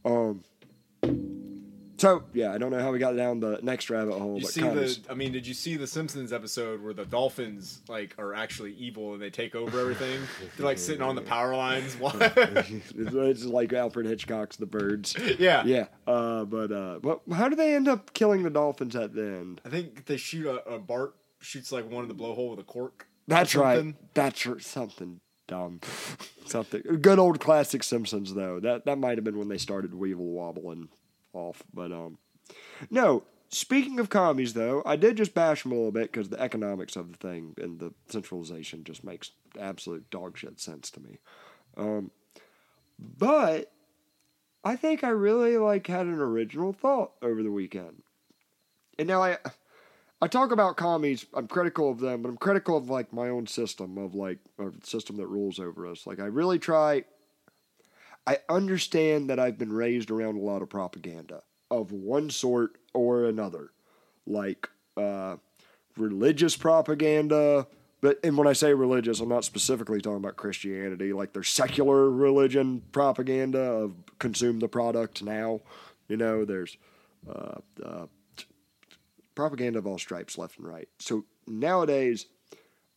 [0.06, 0.44] Um.
[1.98, 4.62] So yeah, I don't know how we got down the next rabbit hole, you see
[4.62, 5.00] the.
[5.10, 9.14] I mean, did you see the Simpsons episode where the dolphins like are actually evil
[9.14, 10.20] and they take over everything?
[10.58, 11.96] They're like sitting on the power lines.
[12.96, 15.16] It's, like Alfred Hitchcock's The Birds.
[15.40, 15.64] yeah.
[15.66, 19.22] Yeah, uh, but uh, but how do they end up killing the dolphins at the
[19.22, 19.62] end?
[19.66, 22.64] I think they shoot a, a Bart shoots like one in the blowhole with a
[22.64, 23.08] cork.
[23.28, 23.96] That's right.
[24.14, 25.82] That's r- something dumb.
[26.46, 28.60] something good old classic Simpsons though.
[28.60, 30.90] That that might have been when they started Weevil wobbling
[31.34, 31.64] off.
[31.74, 32.18] But um,
[32.90, 33.24] no.
[33.50, 36.96] Speaking of commies though, I did just bash them a little bit because the economics
[36.96, 41.20] of the thing and the centralization just makes absolute dog shit sense to me.
[41.78, 42.10] Um,
[42.98, 43.72] but
[44.64, 48.02] I think I really like had an original thought over the weekend.
[48.98, 49.38] And now I
[50.24, 53.46] I talk about commies, I'm critical of them, but I'm critical of like my own
[53.46, 56.08] system of like a system that rules over us.
[56.08, 57.04] Like I really try
[58.26, 63.26] I understand that I've been raised around a lot of propaganda of one sort or
[63.26, 63.72] another.
[64.26, 65.36] Like uh
[65.98, 67.68] religious propaganda,
[68.00, 71.12] but and when I say religious, I'm not specifically talking about Christianity.
[71.12, 75.60] Like there's secular religion propaganda of consume the product now.
[76.08, 76.78] You know, there's
[77.30, 78.06] uh, uh,
[79.36, 80.88] propaganda of all stripes, left and right.
[81.00, 82.28] So nowadays,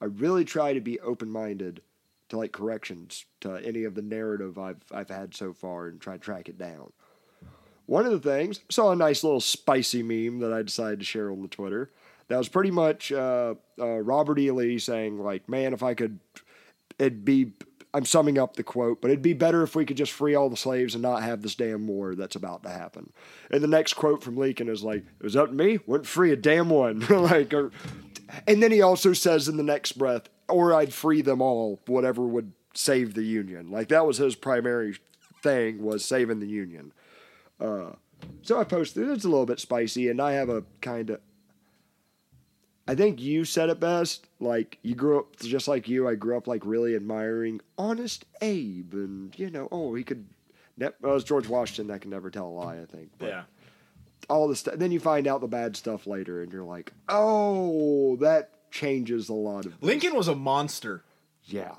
[0.00, 1.80] I really try to be open minded
[2.28, 6.14] to like corrections to any of the narrative I've I've had so far and try
[6.14, 6.92] to track it down.
[7.86, 11.30] one of the things saw a nice little spicy meme that I decided to share
[11.30, 11.90] on the Twitter.
[12.28, 14.50] That was pretty much uh, uh, Robert E.
[14.50, 16.18] Lee saying, like, man, if I could,
[16.98, 17.52] it'd be.
[17.96, 20.50] I'm summing up the quote, but it'd be better if we could just free all
[20.50, 23.10] the slaves and not have this damn war that's about to happen.
[23.50, 26.30] And the next quote from Lincoln is like, "It was up to me, wouldn't free
[26.30, 27.70] a damn one." like, or,
[28.46, 32.26] and then he also says in the next breath, "Or I'd free them all, whatever
[32.26, 34.98] would save the Union." Like that was his primary
[35.42, 36.92] thing was saving the Union.
[37.58, 37.92] Uh,
[38.42, 39.08] so I posted.
[39.08, 41.20] It's a little bit spicy, and I have a kind of.
[42.88, 44.26] I think you said it best.
[44.40, 46.08] Like you grew up just like you.
[46.08, 50.26] I grew up like really admiring Honest Abe, and you know, oh, he could.
[50.78, 52.78] Ne- well, it was George Washington that can never tell a lie.
[52.80, 53.10] I think.
[53.18, 53.42] But Yeah.
[54.28, 54.74] All the stuff.
[54.76, 59.34] Then you find out the bad stuff later, and you're like, oh, that changes a
[59.34, 59.82] lot of.
[59.82, 61.04] Lincoln was a monster.
[61.44, 61.76] Yeah.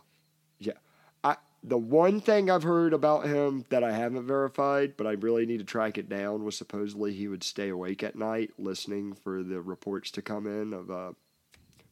[1.68, 5.58] The one thing I've heard about him that I haven't verified, but I really need
[5.58, 9.60] to track it down, was supposedly he would stay awake at night listening for the
[9.62, 11.12] reports to come in of uh,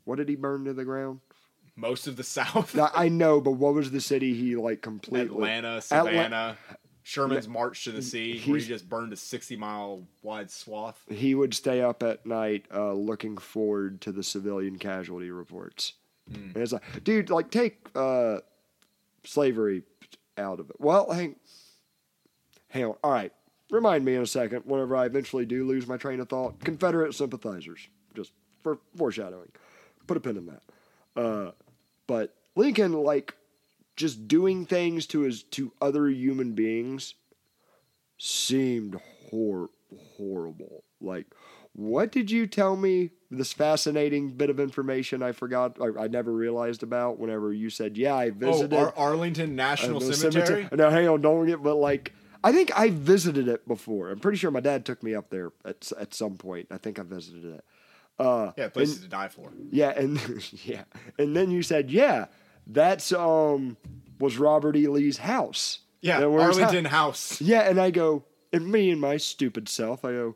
[0.06, 1.20] what did he burn to the ground?
[1.76, 2.78] Most of the South.
[2.96, 5.36] I know, but what was the city he like completely?
[5.36, 6.58] Atlanta, Atla- Savannah,
[7.04, 11.04] Sherman's March to the Sea, where he just burned a 60 mile wide swath.
[11.10, 15.94] he would stay up at night uh, looking forward to the civilian casualty reports.
[16.34, 18.40] And it's like, dude, like take uh,
[19.26, 19.84] slavery
[20.38, 20.76] out of it.
[20.80, 21.36] Well, hang,
[22.70, 22.96] hang on.
[23.04, 23.34] All right,
[23.70, 26.60] remind me in a second whenever I eventually do lose my train of thought.
[26.60, 28.32] Confederate sympathizers, just
[28.64, 29.50] for foreshadowing.
[30.08, 30.62] Put a pin in that.
[31.16, 31.52] Uh,
[32.08, 33.36] but Lincoln, like,
[33.96, 37.16] just doing things to his to other human beings
[38.18, 39.70] seemed hor-
[40.18, 40.84] horrible.
[41.02, 41.28] Like,
[41.76, 43.12] what did you tell me?
[43.32, 47.20] This fascinating bit of information I forgot, I, I never realized about.
[47.20, 50.70] Whenever you said, "Yeah, I Oh, visited Ar- Arlington National uh, the Cemetery.
[50.72, 51.62] No, hang on, don't get.
[51.62, 54.10] But like, I think I visited it before.
[54.10, 56.68] I'm pretty sure my dad took me up there at at some point.
[56.72, 57.66] I think I visited it.
[58.18, 59.52] Uh, Yeah, places to die for.
[59.72, 60.18] yeah, and
[60.64, 60.84] yeah,
[61.20, 62.28] and then you said, "Yeah,
[62.68, 63.76] that's um
[64.20, 64.88] was Robert E.
[64.88, 66.40] Lee's house." Yeah, And?
[66.40, 67.42] Arlington House.
[67.42, 70.36] Yeah, and I go, and me and my stupid self, I go,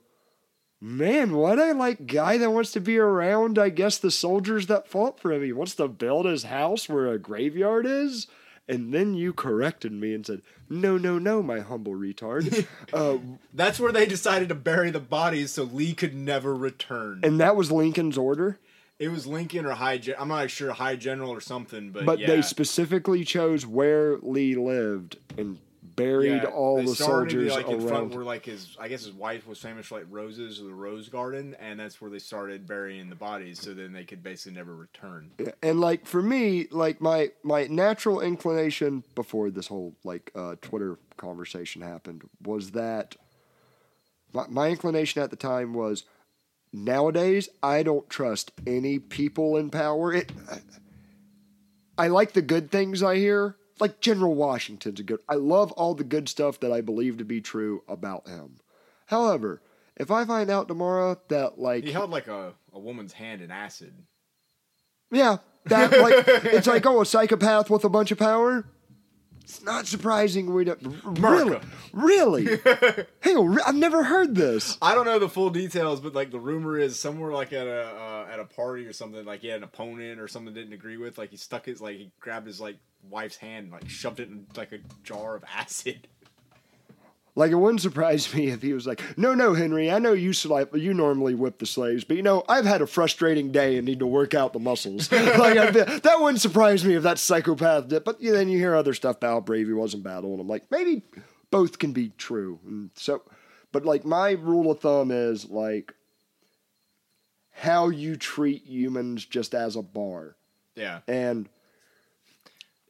[0.81, 3.57] man, what a like guy that wants to be around.
[3.59, 5.43] I guess the soldiers that fought for him.
[5.43, 8.27] He wants to build his house where a graveyard is.
[8.67, 13.17] And then you corrected me and said, "No, no, no, my humble retard." uh,
[13.51, 17.21] That's where they decided to bury the bodies so Lee could never return.
[17.23, 18.59] and that was Lincoln's order.
[18.99, 19.97] it was Lincoln or High.
[19.97, 22.27] Gen- I'm not sure High General or something, but, But yeah.
[22.27, 25.57] they specifically chose where Lee lived and
[25.99, 28.15] buried Yeah, all the soldiers like in front around.
[28.15, 31.09] where like his I guess his wife was famous for like roses or the rose
[31.09, 34.75] garden, and that's where they started burying the bodies, so then they could basically never
[34.75, 35.31] return.
[35.61, 40.97] and like for me like my my natural inclination before this whole like uh twitter
[41.17, 43.15] conversation happened was that
[44.33, 46.05] my, my inclination at the time was
[46.71, 50.31] nowadays i don't trust any people in power it
[51.97, 55.93] i like the good things i hear like general washington's a good i love all
[55.95, 58.55] the good stuff that i believe to be true about him
[59.07, 59.61] however
[59.97, 63.51] if i find out tomorrow that like He held like a, a woman's hand in
[63.51, 63.93] acid.
[65.11, 68.65] yeah, that like it's like oh a psychopath with a bunch of power.
[69.49, 71.59] It's not surprising we don't really,
[71.91, 72.45] really.
[73.21, 74.77] Hang on, re- I've never heard this.
[74.79, 77.87] I don't know the full details, but like the rumor is somewhere like at a
[77.87, 80.97] uh, at a party or something, like he had an opponent or something didn't agree
[80.97, 82.77] with, like he stuck his like he grabbed his like
[83.09, 86.07] wife's hand and like shoved it in like a jar of acid.
[87.39, 90.33] Like it wouldn't surprise me if he was like, "No, no, Henry, I know you
[90.33, 93.85] slap, you normally whip the slaves, but you know I've had a frustrating day and
[93.87, 98.03] need to work out the muscles." like that wouldn't surprise me if that psychopath did.
[98.03, 100.41] But yeah, then you hear other stuff about how brave he was in battle, and
[100.41, 101.01] I'm like, maybe
[101.49, 102.59] both can be true.
[102.67, 103.21] And so,
[103.71, 105.93] but like my rule of thumb is like
[107.51, 110.35] how you treat humans just as a bar,
[110.75, 110.99] Yeah.
[111.07, 111.47] and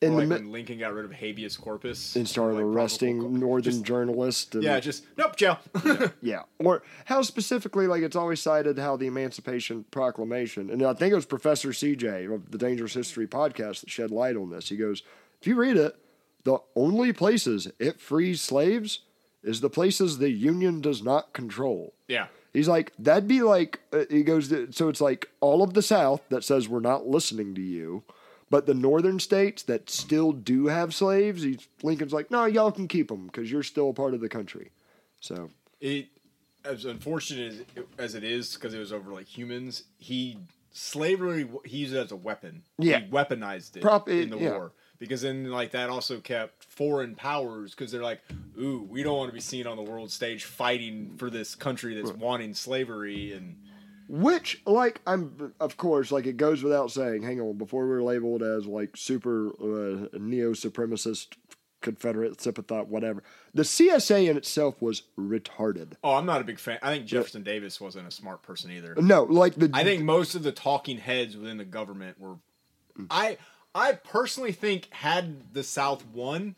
[0.02, 3.74] in like the when Lincoln got rid of habeas corpus and started like, arresting northern
[3.74, 4.56] just- journalists.
[4.56, 5.60] And, Yeah, just nope, jail.
[6.22, 11.12] Yeah, or how specifically, like it's always cited how the Emancipation Proclamation, and I think
[11.12, 14.70] it was Professor CJ of the Dangerous History podcast that shed light on this.
[14.70, 15.04] He goes,
[15.42, 15.96] if you read it,
[16.44, 19.02] the only places it frees slaves
[19.44, 21.94] is the places the Union does not control.
[22.08, 22.28] yeah.
[22.52, 26.22] He's like, that'd be like, uh, he goes, so it's like all of the South
[26.30, 28.04] that says we're not listening to you,
[28.50, 31.46] but the northern states that still do have slaves,
[31.84, 34.72] Lincoln's like, no, y'all can keep them because you're still a part of the country.
[35.20, 36.08] So, It
[36.66, 39.84] as unfortunate as it, as it is because it was over like humans.
[39.98, 40.38] He
[40.72, 42.64] slavery he used it as a weapon.
[42.78, 43.00] Yeah.
[43.00, 44.52] he weaponized it Prop- in the yeah.
[44.52, 48.22] war because then like that also kept foreign powers because they're like,
[48.60, 51.96] ooh, we don't want to be seen on the world stage fighting for this country
[51.96, 53.58] that's wanting slavery and
[54.12, 58.02] Which, like, I'm, of course, like, it goes without saying, hang on, before we were
[58.02, 61.36] labeled as, like, super uh, neo supremacist,
[61.82, 63.22] Confederate sympathized, whatever,
[63.54, 65.94] the CSA in itself was retarded.
[66.04, 66.80] oh, I'm not a big fan.
[66.82, 68.96] I think Jefferson Davis wasn't a smart person either.
[68.98, 69.70] No, like, the.
[69.74, 72.38] I think most of the talking heads within the government were.
[73.12, 73.38] I
[73.76, 76.56] I personally think had the South won,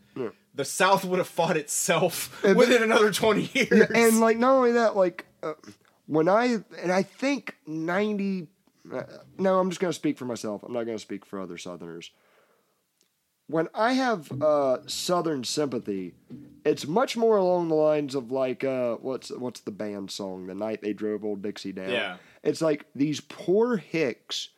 [0.55, 3.91] the South would have fought itself And- within another twenty years.
[3.93, 5.53] and like not only that like uh,
[6.12, 8.47] when i and i think 90
[8.93, 9.04] uh,
[9.38, 10.62] no i'm just going to speak for myself.
[10.63, 12.12] I'm not going to speak for other southerners.
[13.47, 16.13] When i have uh, southern sympathy
[16.65, 20.47] it's much more along the lines of like uh, what's what's the band song?
[20.47, 21.89] The night they drove old dixie down.
[21.89, 22.17] Yeah.
[22.43, 24.50] it's like these poor hicks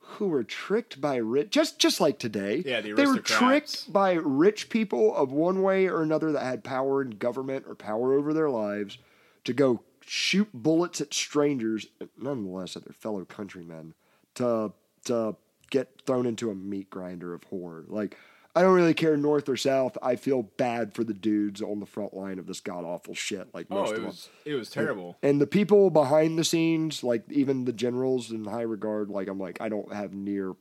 [0.00, 2.62] who were tricked by rich just just like today.
[2.66, 6.64] Yeah, the they were tricked by rich people of one way or another that had
[6.64, 8.98] power in government or power over their lives
[9.44, 9.80] to go
[10.12, 11.86] shoot bullets at strangers,
[12.18, 13.94] nonetheless at their fellow countrymen,
[14.34, 14.72] to
[15.04, 15.36] to
[15.70, 17.84] get thrown into a meat grinder of horror.
[17.86, 18.16] Like
[18.56, 19.96] I don't really care north or south.
[20.02, 23.54] I feel bad for the dudes on the front line of this god awful shit.
[23.54, 25.16] Like oh, most oh, it of was it was terrible.
[25.22, 29.38] and the people behind the scenes, like even the generals in high regard, like I'm
[29.38, 30.54] like, I don't have near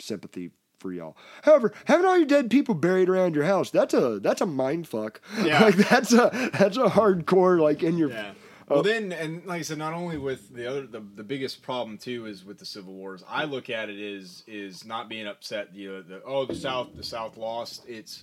[0.00, 1.16] sympathy for y'all.
[1.42, 4.88] However, having all your dead people buried around your house, that's a that's a mind
[4.88, 5.20] fuck.
[5.40, 5.62] Yeah.
[5.62, 8.32] like that's a that's a hardcore like in your Yeah.
[8.68, 8.82] Well, oh.
[8.82, 12.26] then, and like I said, not only with the other, the, the biggest problem too
[12.26, 13.22] is with the civil wars.
[13.28, 13.52] I mm-hmm.
[13.52, 15.74] look at it is is not being upset.
[15.74, 17.84] You know, the oh the South the South lost.
[17.86, 18.22] It's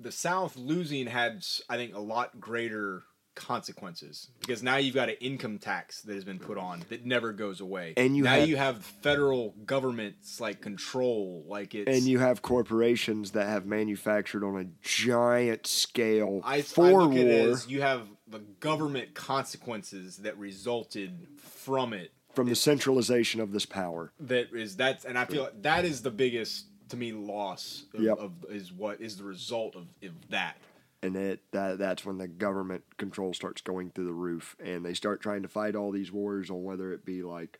[0.00, 5.16] the South losing had I think a lot greater consequences because now you've got an
[5.20, 8.48] income tax that has been put on that never goes away, And you now have-
[8.48, 11.88] you have federal governments like control, like it.
[11.88, 17.12] and you have corporations that have manufactured on a giant scale I, for I war.
[17.12, 23.50] it as you have the government consequences that resulted from it from the centralization of
[23.52, 24.12] this power.
[24.20, 28.00] that is that's and I feel like that is the biggest to me loss of,
[28.02, 28.18] Yep.
[28.18, 30.56] of is what is the result of, of that.
[31.02, 34.94] And it that that's when the government control starts going through the roof and they
[34.94, 37.58] start trying to fight all these wars on whether it be like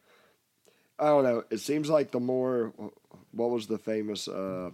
[0.99, 1.45] I don't know.
[1.49, 2.75] It seems like the more
[3.33, 4.71] what was the famous uh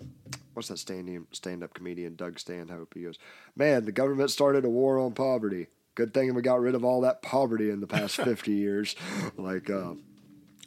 [0.55, 2.95] what's that stand stand up comedian Doug Stanhope?
[2.95, 3.19] He goes,
[3.55, 5.69] Man, the government started a war on poverty.
[5.95, 8.97] Good thing we got rid of all that poverty in the past fifty years.
[9.37, 9.95] Like uh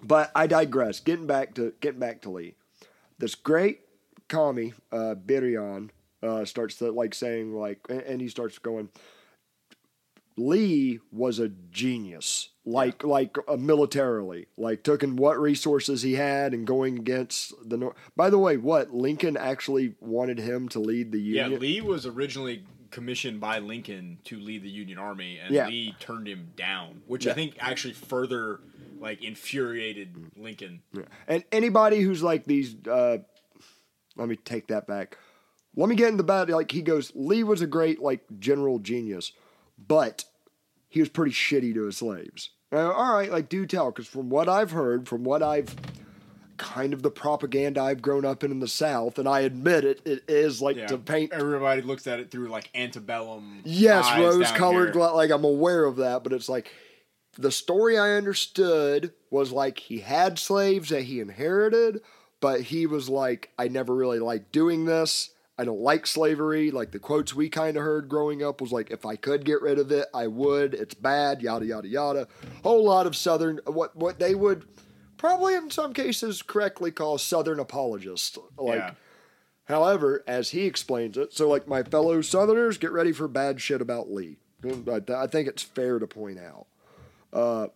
[0.01, 1.01] but I digress.
[1.01, 2.55] Getting back to getting back to Lee.
[3.17, 3.81] This great
[4.29, 5.89] commie, uh Birion,
[6.23, 8.89] uh starts to like saying like and, he starts going
[10.37, 16.65] Lee was a genius, like like uh, militarily, like taking what resources he had and
[16.65, 17.97] going against the North.
[18.15, 21.51] By the way, what Lincoln actually wanted him to lead the Union.
[21.51, 25.67] Yeah, Lee was originally commissioned by Lincoln to lead the Union Army, and Yeah.
[25.67, 27.33] Lee turned him down, which Yeah.
[27.33, 28.61] I think actually further
[28.99, 30.81] like infuriated Lincoln.
[30.93, 31.03] Yeah.
[31.27, 33.19] And anybody who's like these, uh,
[34.15, 35.17] let me take that back.
[35.79, 36.49] Let me get in the bad.
[36.49, 39.31] Like he goes, Lee was a great like general genius,
[39.87, 40.25] but
[40.89, 42.49] he was pretty shitty to his slaves.
[42.71, 45.75] All right, like do tell, because from what I've heard, from what I've
[46.57, 50.01] kind of the propaganda I've grown up in in the South, and I admit it,
[50.05, 51.31] it is like Yeah, to paint.
[51.31, 53.61] everybody looks at it through like antebellum.
[53.63, 54.95] Yes, rose-colored.
[54.95, 56.71] Like I'm aware of that, but it's like
[57.37, 62.01] the story I understood was like he had slaves that he inherited,
[62.41, 65.31] but he was like, I never really liked doing this.
[65.59, 66.71] I don't like slavery.
[66.71, 69.61] Like the quotes we kind of heard growing up was like, if I could get
[69.61, 70.73] rid of it, I would.
[70.73, 71.41] It's bad.
[71.41, 72.27] Yada yada yada.
[72.63, 74.65] Whole lot of Southern what what they would
[75.17, 78.37] probably in some cases correctly call Southern apologists.
[78.57, 78.79] Like.
[78.79, 78.91] Yeah.
[79.65, 83.81] However, as he explains it, so like my fellow Southerners, get ready for bad shit
[83.81, 84.37] about Lee.
[84.65, 86.65] I, I think it's fair to point out.
[87.31, 87.67] Uh,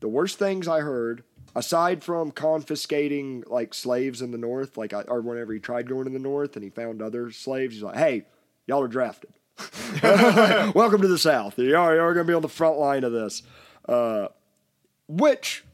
[0.00, 5.02] the worst things I heard, aside from confiscating like slaves in the North, like I,
[5.02, 7.96] or whenever he tried going to the North and he found other slaves, he's like,
[7.96, 8.24] "Hey,
[8.66, 9.32] y'all are drafted.
[10.74, 11.58] Welcome to the South.
[11.58, 13.42] Y'all are, y'all are going to be on the front line of this."
[13.88, 14.28] Uh,
[15.08, 15.64] which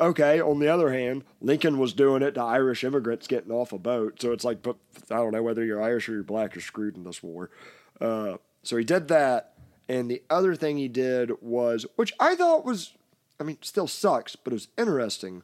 [0.00, 3.78] okay, on the other hand, Lincoln was doing it to Irish immigrants getting off a
[3.78, 4.20] boat.
[4.20, 4.76] So it's like, but
[5.10, 7.50] I don't know whether you're Irish or you're black, you're screwed in this war.
[8.00, 9.54] Uh, so he did that.
[9.88, 12.94] And the other thing he did was, which I thought was,
[13.40, 15.42] I mean, still sucks, but it was interesting.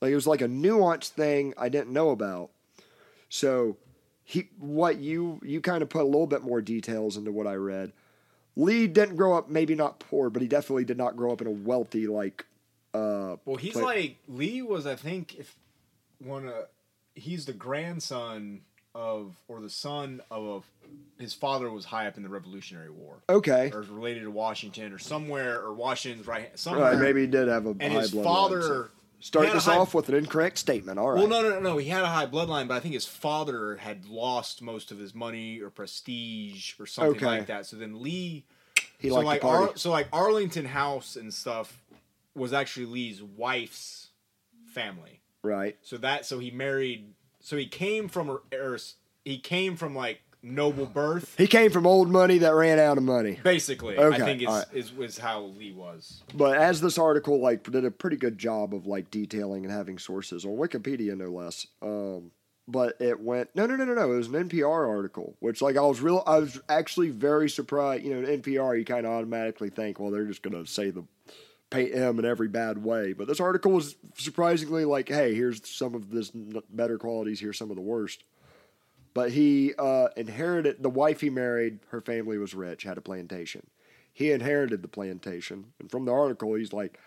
[0.00, 2.50] Like it was like a nuanced thing I didn't know about.
[3.28, 3.76] So
[4.24, 7.54] he, what you you kind of put a little bit more details into what I
[7.54, 7.92] read.
[8.54, 11.46] Lee didn't grow up, maybe not poor, but he definitely did not grow up in
[11.46, 12.46] a wealthy like.
[12.94, 15.56] Uh, Well, he's But- like Lee was, I think, if
[16.18, 16.66] one of
[17.14, 18.60] he's the grandson
[18.94, 20.64] of or the son of
[21.18, 23.22] his father was high up in the Revolutionary War.
[23.28, 23.70] Okay.
[23.72, 26.92] Or related to Washington or somewhere or Washington's right somewhere.
[26.92, 28.88] Right, maybe he did have a and high his bloodline, father so-
[29.20, 30.98] Start he had a this high- off with an incorrect statement.
[30.98, 31.18] All right.
[31.20, 31.76] Well, no, no, no, no.
[31.78, 35.14] He had a high bloodline, but I think his father had lost most of his
[35.14, 37.26] money or prestige or something Okay.
[37.26, 37.64] like that.
[37.66, 38.44] So then Lee,
[38.98, 39.44] He so liked like.
[39.44, 41.80] Ar- so like Arlington House and stuff
[42.34, 44.08] was actually Lee's wife's
[44.74, 45.20] family.
[45.44, 45.76] right.
[45.82, 47.14] So that so he married.
[47.42, 48.78] So he came from or
[49.24, 51.34] he came from like noble birth.
[51.36, 53.38] He came from old money that ran out of money.
[53.42, 54.66] Basically, Okay, I think is, alright.
[54.72, 56.22] is is how Lee was.
[56.34, 59.98] But as this article like did a pretty good job of like detailing and having
[59.98, 61.66] sources on Wikipedia, no less.
[61.82, 62.30] Um,
[62.68, 64.12] but it went no, no, no, no, no.
[64.12, 66.22] It was an NPR article, which like I was real.
[66.26, 68.04] I was actually very surprised.
[68.04, 71.04] You know, NPR, you kind of automatically think, well, they're just gonna say the
[71.72, 73.12] paint him in every bad way.
[73.12, 77.40] But this article was surprisingly like, hey, here's some of this better qualities.
[77.40, 78.24] Here's some of the worst.
[79.14, 81.80] But he uh, inherited the wife he married.
[81.88, 83.66] Her family was rich, had a plantation.
[84.12, 86.98] He inherited the plantation, and from the article, he's like,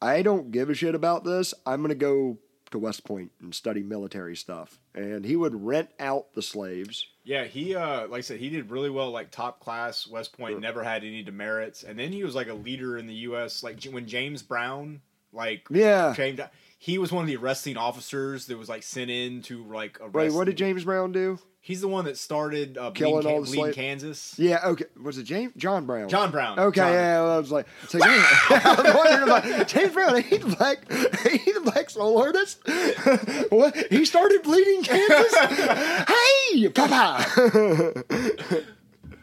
[0.00, 1.52] "I don't give a shit about this.
[1.66, 2.38] I'm gonna go
[2.70, 7.06] to West Point and study military stuff." And he would rent out the slaves.
[7.24, 10.06] Yeah, he uh like I said, he did really well, like top class.
[10.06, 13.14] West Point never had any demerits, and then he was like a leader in the
[13.14, 13.62] U.S.
[13.62, 15.00] Like when James Brown,
[15.32, 16.12] like Yeah.
[16.14, 16.50] came down,
[16.84, 20.12] he was one of the arresting officers that was like sent in to like arrest.
[20.12, 21.38] Wait, what did James Brown do?
[21.62, 24.34] He's the one that started uh, Killing Bleeding, all the Bleeding Kansas.
[24.38, 24.84] Yeah, okay.
[25.02, 26.10] Was it James John Brown?
[26.10, 26.58] John Brown.
[26.58, 26.92] Okay, John.
[26.92, 28.04] yeah, well, I was like, so yeah,
[28.50, 30.16] I was wondering about James Brown.
[30.16, 32.60] Ain't the black, ain't the black soul artist?
[33.48, 33.74] what?
[33.90, 35.34] He started bleeding Kansas.
[36.06, 37.94] hey, Papa.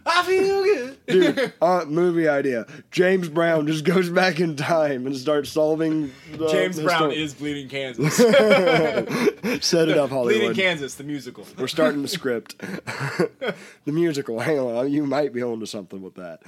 [0.05, 1.05] I feel good.
[1.07, 2.65] Dude, uh, movie idea.
[2.91, 6.11] James Brown just goes back in time and starts solving.
[6.31, 7.21] The, James the Brown story.
[7.21, 8.15] is Bleeding Kansas.
[9.65, 10.33] Set it up, Hollywood.
[10.39, 11.45] Bleeding Kansas, the musical.
[11.57, 12.57] We're starting the script.
[12.59, 14.39] the musical.
[14.39, 16.41] Hang on, you might be onto something with that.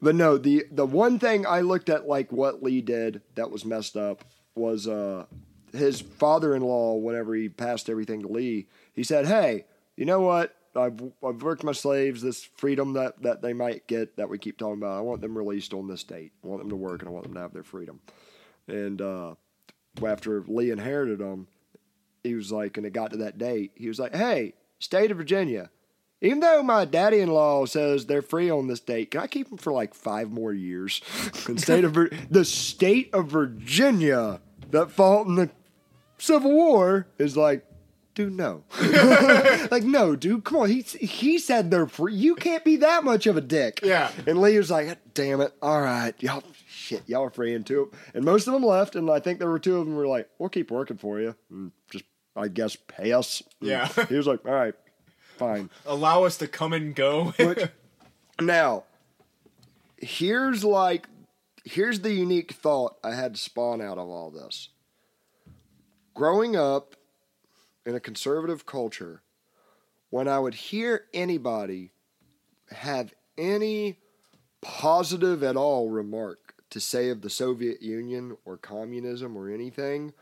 [0.00, 3.64] But no, the the one thing I looked at like what Lee did that was
[3.64, 4.24] messed up
[4.54, 5.26] was uh
[5.72, 9.64] his father-in-law whenever he passed everything to Lee, he said, "Hey,
[9.96, 10.54] you know what?
[10.74, 12.22] I've I've worked my slaves.
[12.22, 14.98] This freedom that that they might get that we keep talking about.
[14.98, 16.32] I want them released on this date.
[16.42, 18.00] I want them to work and I want them to have their freedom."
[18.68, 19.34] And uh
[20.04, 21.48] after Lee inherited them,
[22.22, 25.16] he was like, and it got to that date, he was like, hey, state of
[25.18, 25.70] Virginia,
[26.20, 29.48] even though my daddy in law says they're free on this date, can I keep
[29.48, 31.00] them for like five more years?
[31.48, 31.94] and state of
[32.30, 35.50] the state of Virginia that fought in the
[36.18, 37.66] Civil War is like,
[38.14, 38.64] dude, no.
[39.70, 40.68] like, no, dude, come on.
[40.70, 42.14] He, he said they're free.
[42.14, 43.80] You can't be that much of a dick.
[43.82, 44.10] Yeah.
[44.26, 45.52] And Lee was like, damn it.
[45.62, 46.14] All right.
[46.22, 47.88] Y'all, shit, y'all are free into it.
[48.14, 48.96] And most of them left.
[48.96, 51.34] And I think there were two of them were like, we'll keep working for you.
[51.50, 52.04] And just,
[52.36, 53.42] I guess, pay us.
[53.60, 53.88] And Yeah.
[54.08, 54.74] he was like, all right,
[55.38, 55.70] fine.
[55.86, 57.32] Allow us to come and go.
[57.38, 57.68] Which,
[58.40, 58.84] now,
[59.96, 61.06] here's like,
[61.64, 64.68] here's the unique thought I had to spawn out of all this.
[66.14, 66.94] Growing up
[67.84, 69.22] in a conservative culture,
[70.10, 71.92] when I would hear anybody
[72.70, 73.98] have any
[74.60, 80.12] positive at all remark to say of the Soviet Union or communism or anything,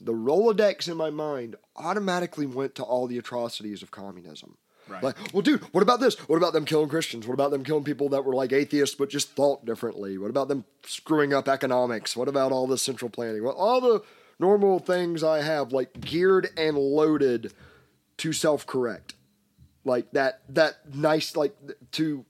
[0.00, 4.56] the Rolodex in my mind automatically went to all the atrocities of communism.
[4.88, 5.02] Right.
[5.02, 6.16] Like, well, dude, what about this?
[6.28, 7.26] What about them killing Christians?
[7.26, 10.18] What about them killing people that were like atheists but just thought differently?
[10.18, 12.16] What about them screwing up economics?
[12.16, 13.44] What about all the central planning?
[13.44, 14.02] Well, all the
[14.40, 17.52] normal things I have like geared and loaded
[18.18, 19.14] to self correct.
[19.84, 21.54] Like that, that nice, like
[21.92, 22.24] to,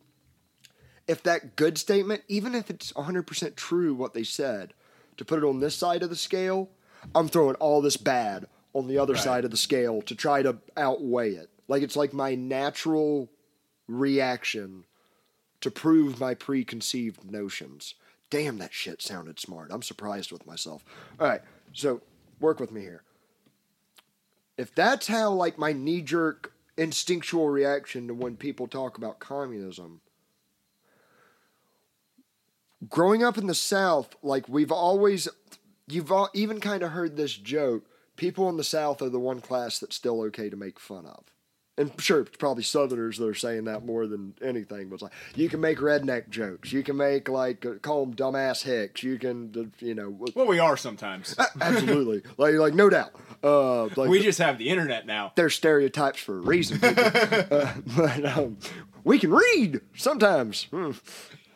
[1.08, 4.74] if that good statement, even if it's 100% true what they said,
[5.16, 6.68] to put it on this side of the scale,
[7.14, 9.22] I'm throwing all this bad on the other Right.
[9.22, 11.50] side of the scale to try to outweigh it.
[11.66, 13.28] Like it's like my natural
[13.88, 14.84] reaction
[15.61, 17.94] to prove my preconceived notions.
[18.30, 19.70] Damn, that shit sounded smart.
[19.72, 20.84] I'm surprised with myself.
[21.18, 21.42] All right,
[21.73, 22.03] so
[22.41, 23.03] work with me here.
[24.57, 30.01] If that's how, like, my knee jerk instinctual reaction to when people talk about communism,
[32.89, 35.29] growing up in the South, like, we've always,
[35.87, 37.85] you've all, even kind of heard this joke
[38.21, 41.25] people in the South are the one class that's still okay to make fun of.
[41.81, 44.91] And sure, it's probably Southerners that are saying that more than anything.
[44.91, 48.14] But it's like you can make redneck jokes, you can make like uh, call them
[48.14, 51.35] dumbass hicks, you can, you know, well, we are sometimes.
[51.59, 53.12] absolutely, like like no doubt.
[53.43, 55.33] Uh, like we just have the internet now.
[55.37, 56.78] they're stereotypes for a reason.
[56.85, 58.59] uh, but um,
[59.03, 60.64] we can read sometimes.
[60.64, 60.91] Hmm.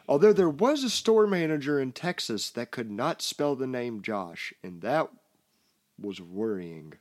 [0.09, 4.55] Although there was a store manager in Texas that could not spell the name Josh,
[4.63, 5.11] and that
[6.01, 6.95] was worrying.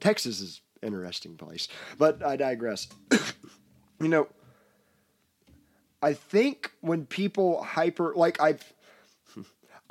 [0.00, 1.68] Texas is interesting place.
[1.98, 2.88] But I digress.
[4.00, 4.28] you know,
[6.02, 8.72] I think when people hyper like I've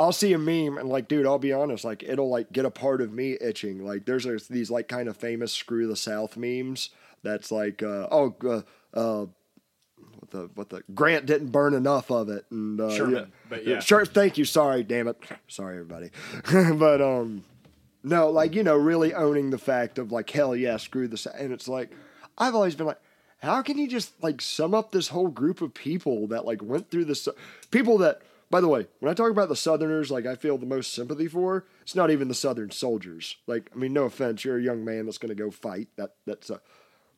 [0.01, 2.71] I'll see a meme and like, dude, I'll be honest, like it'll like get a
[2.71, 3.85] part of me itching.
[3.85, 6.89] Like there's a, these like kind of famous screw the South memes
[7.23, 8.61] that's like, uh, oh, uh,
[8.97, 9.25] uh,
[10.17, 13.79] what the what the Grant didn't burn enough of it, and uh, Sherman, but yeah.
[13.79, 14.05] sure.
[14.05, 14.45] Thank you.
[14.45, 15.17] Sorry, damn it.
[15.47, 16.09] Sorry, everybody.
[16.77, 17.43] but um,
[18.03, 21.51] no, like you know, really owning the fact of like, hell yeah, screw this, and
[21.51, 21.91] it's like,
[22.37, 23.01] I've always been like.
[23.39, 26.91] How can you just like sum up this whole group of people that like went
[26.91, 27.27] through this?
[27.71, 28.21] People that
[28.51, 31.27] by the way, when I talk about the Southerners, like I feel the most sympathy
[31.27, 33.37] for, it's not even the Southern soldiers.
[33.47, 35.87] Like, I mean, no offense, you're a young man that's going to go fight.
[35.95, 36.61] That that's a,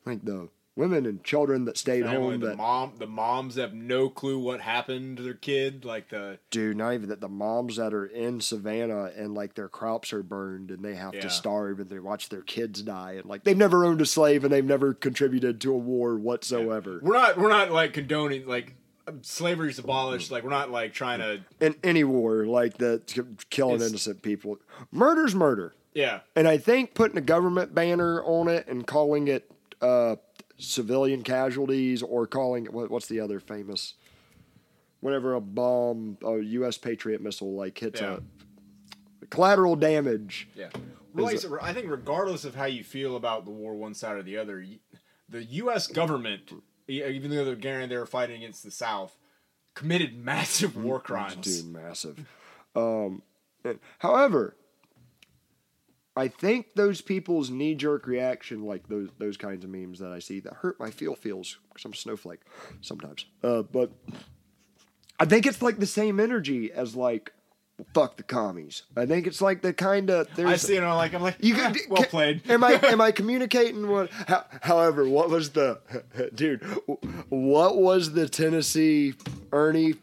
[0.06, 2.40] like the women and children that stayed Family, home.
[2.40, 5.84] the mom, the moms have no clue what happened to their kid.
[5.84, 7.20] Like the dude, not even that.
[7.20, 11.14] The moms that are in Savannah and like their crops are burned and they have
[11.14, 11.20] Yeah.
[11.22, 14.42] to starve and they watch their kids die and like they've never owned a slave
[14.44, 16.98] and they've never contributed to a war whatsoever.
[17.02, 18.74] we're not we're not like condoning like
[19.22, 20.30] slavery's abolished.
[20.30, 23.02] Like we're not like trying to In any war, like the
[23.50, 24.58] killing It's- innocent people,
[24.90, 25.74] murder's murder.
[25.92, 26.20] yeah.
[26.34, 29.50] And I think putting a government banner on it and calling it
[29.82, 30.16] uh,
[30.56, 33.94] civilian casualties or calling what, what's the other famous
[35.00, 36.78] whenever a bomb a U.S.
[36.78, 38.18] Patriot missile like hits Yeah.
[39.22, 40.48] a collateral damage.
[40.54, 40.68] Yeah.
[41.14, 44.36] Like I think regardless of how you feel about the war, one side or the
[44.38, 44.64] other,
[45.28, 45.86] the U.S.
[45.86, 46.50] government,
[46.88, 49.16] e- even though they're guaranteed they were fighting against the South,
[49.74, 51.62] committed massive war crimes.
[51.62, 52.26] Dude, massive.
[52.74, 53.22] Um,
[53.98, 54.56] however,
[56.16, 60.20] I think those people's knee jerk reaction, like those those kinds of memes that I
[60.20, 62.40] see, that hurt my feel feels because I'm a snowflake
[62.82, 63.26] sometimes.
[63.42, 63.90] Uh, but
[65.18, 67.32] I think it's like the same energy as like
[67.92, 68.84] fuck the commies.
[68.96, 70.28] I think it's like the kind of.
[70.38, 70.82] I see it.
[70.84, 72.48] I'm like, I'm like, You "Ah, can, well can- played.
[72.48, 74.10] Am I am I communicating what?
[74.12, 75.80] How, however, what was the
[76.34, 76.62] dude?
[77.28, 79.14] What was the Tennessee
[79.52, 79.94] Ernie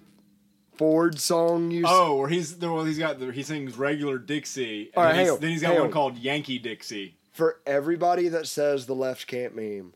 [0.81, 1.83] Ford song you?
[1.85, 5.21] Oh, where he's well, he's got the, he sings regular Dixie, and All right, then,
[5.21, 5.91] he's, on, then he's got one on.
[5.91, 7.13] called Yankee Dixie.
[7.31, 9.93] For everybody that says the left can't meme,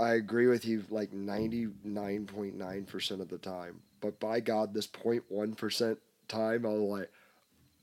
[0.00, 3.82] I agree with you like ninety nine point nine percent of the time.
[4.00, 7.10] But by God, this 0.1 percent time, I was like.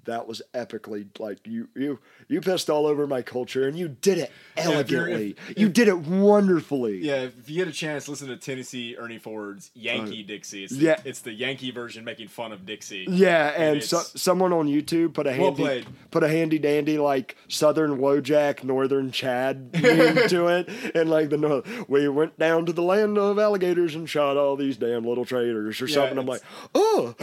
[0.05, 4.17] That was epically like you you you pissed all over my culture and you did
[4.17, 5.35] it if you're- elegantly.
[5.49, 6.99] if- you did it wonderfully.
[7.01, 10.65] Yeah, if you get a chance, listen to Tennessee Ernie Ford's Yankee Dixie.
[10.65, 10.95] It's Uh, yeah.
[11.01, 13.05] the, it's the Yankee version making fun of Dixie.
[13.09, 15.87] Yeah, and it's- so, someone on YouTube put a handy played.
[16.11, 21.63] put a handy dandy like Southern Wojak, Northern Chad to it, and like the no-
[21.87, 25.81] we went down to the land of alligators and shot all these damn little traitors
[25.81, 26.17] or Yeah, something.
[26.17, 26.41] I'm like,
[26.75, 27.15] oh,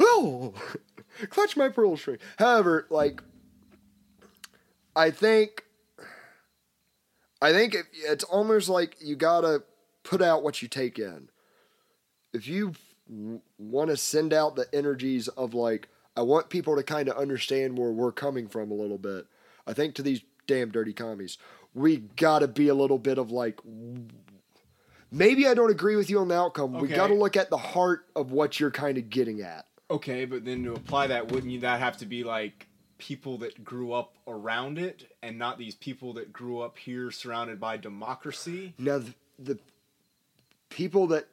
[0.00, 0.54] oh,
[1.30, 2.18] clutch my pearl string.
[2.38, 3.22] However, like,
[4.94, 5.64] I think,
[7.40, 9.62] I think it, it's almost like you gotta
[10.02, 11.28] put out what you take in
[12.32, 12.72] if you
[13.58, 17.78] want to send out the energies of like I want people to kind of understand
[17.78, 19.26] where we're coming from a little bit.
[19.66, 21.38] I think to these damn dirty commies,
[21.74, 23.60] we got to be a little bit of like
[25.10, 26.74] maybe I don't agree with you on the outcome.
[26.74, 29.66] We got to look at the heart of what you're kind of getting at.
[29.92, 32.66] Okay, but then to apply that, wouldn't you that have to be like
[32.96, 37.60] people that grew up around it and not these people that grew up here surrounded
[37.60, 38.72] by democracy?
[38.78, 39.58] Now the, the
[40.70, 41.28] people that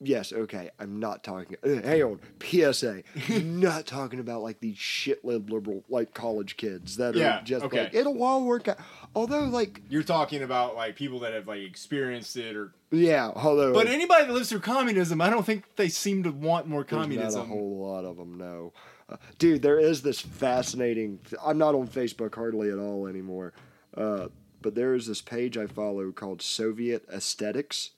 [0.00, 1.56] yes, okay, I'm not talking.
[1.62, 3.02] Uh, hang on, PSA.
[3.42, 7.84] Not talking about like these shit liberal like college kids that are just okay.
[7.84, 8.78] like it'll all work out.
[9.14, 13.74] Although like You're talking about like people that have like experienced it or yeah, although
[13.74, 17.40] But anybody that lives through communism, I don't think they seem to want more communism.
[17.40, 18.72] not a whole lot of them, no.
[19.08, 21.18] Uh, dude, there is this fascinating.
[21.44, 23.52] I'm not on Facebook hardly at all anymore,
[23.96, 24.28] uh,
[24.60, 27.90] but there is this page I follow called Soviet Aesthetics,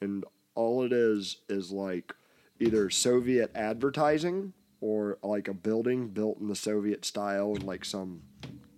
[0.00, 0.24] and
[0.54, 2.14] all it is is like
[2.60, 8.22] either Soviet advertising or like a building built in the Soviet style in like some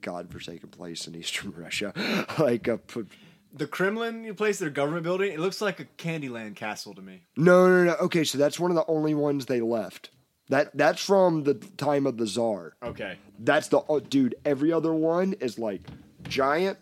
[0.00, 1.92] godforsaken place in Eastern Russia,
[2.38, 2.78] like a.
[2.78, 3.04] p-
[3.52, 7.22] The Kremlin you place their government building, it looks like a Candyland castle to me.
[7.36, 7.94] No, no, no.
[7.96, 10.10] Okay, so that's one of the only ones they left.
[10.50, 12.76] That that's from the time of the Czar.
[12.82, 13.16] Okay.
[13.38, 14.34] That's the oh, dude.
[14.44, 15.80] Every other one is like
[16.28, 16.78] giant,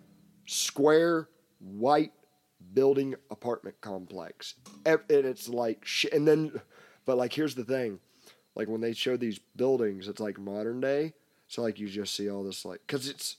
[0.47, 1.29] square,
[1.61, 2.11] white
[2.75, 4.55] building apartment complex,
[4.85, 6.13] and it's like shit.
[6.13, 6.61] And then,
[7.05, 7.99] but like here's the thing,
[8.55, 11.15] like when they show these buildings, it's like modern day.
[11.49, 13.37] So like you just see all this like because it's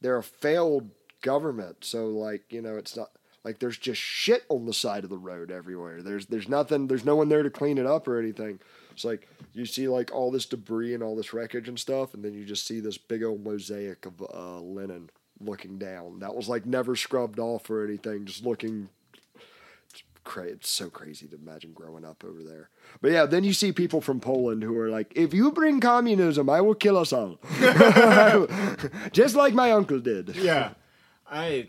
[0.00, 0.90] they're a failed
[1.22, 1.84] government.
[1.84, 3.10] So like you know it's not
[3.44, 6.02] like there's just shit on the side of the road everywhere.
[6.02, 6.88] There's there's nothing.
[6.88, 8.58] There's no one there to clean it up or anything.
[8.90, 12.24] It's like you see like all this debris and all this wreckage and stuff, and
[12.24, 15.10] then you just see this big old mosaic of uh, Lenin.
[15.40, 16.20] Looking down.
[16.20, 18.88] That was like never scrubbed off or anything, just looking.
[19.90, 22.70] It's, cra- it's so crazy to imagine growing up over there.
[23.00, 26.48] But yeah, then you see people from Poland who are like, "If you bring communism,
[26.48, 27.38] I will kill us all,"
[29.12, 30.36] just like my uncle did.
[30.36, 30.70] yeah,
[31.30, 31.66] I,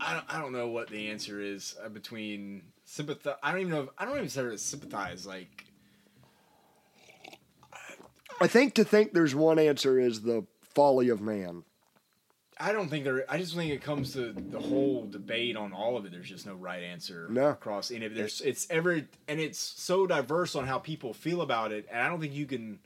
[0.00, 3.36] I don't, I don't know what the answer is uh, between sympathize.
[3.42, 3.82] I don't even know.
[3.82, 5.26] If, I don't even say sympathize.
[5.26, 5.64] Like,
[8.40, 10.44] I think to think there's one answer is the
[10.74, 11.64] folly of man.
[12.60, 13.24] I don't think there.
[13.28, 16.12] I just think it comes to the whole debate on all of it.
[16.12, 17.48] There's just no right answer No.
[17.48, 18.14] across any of it.
[18.14, 22.08] There's it's every and it's so diverse on how people feel about it, and I
[22.08, 22.78] don't think you can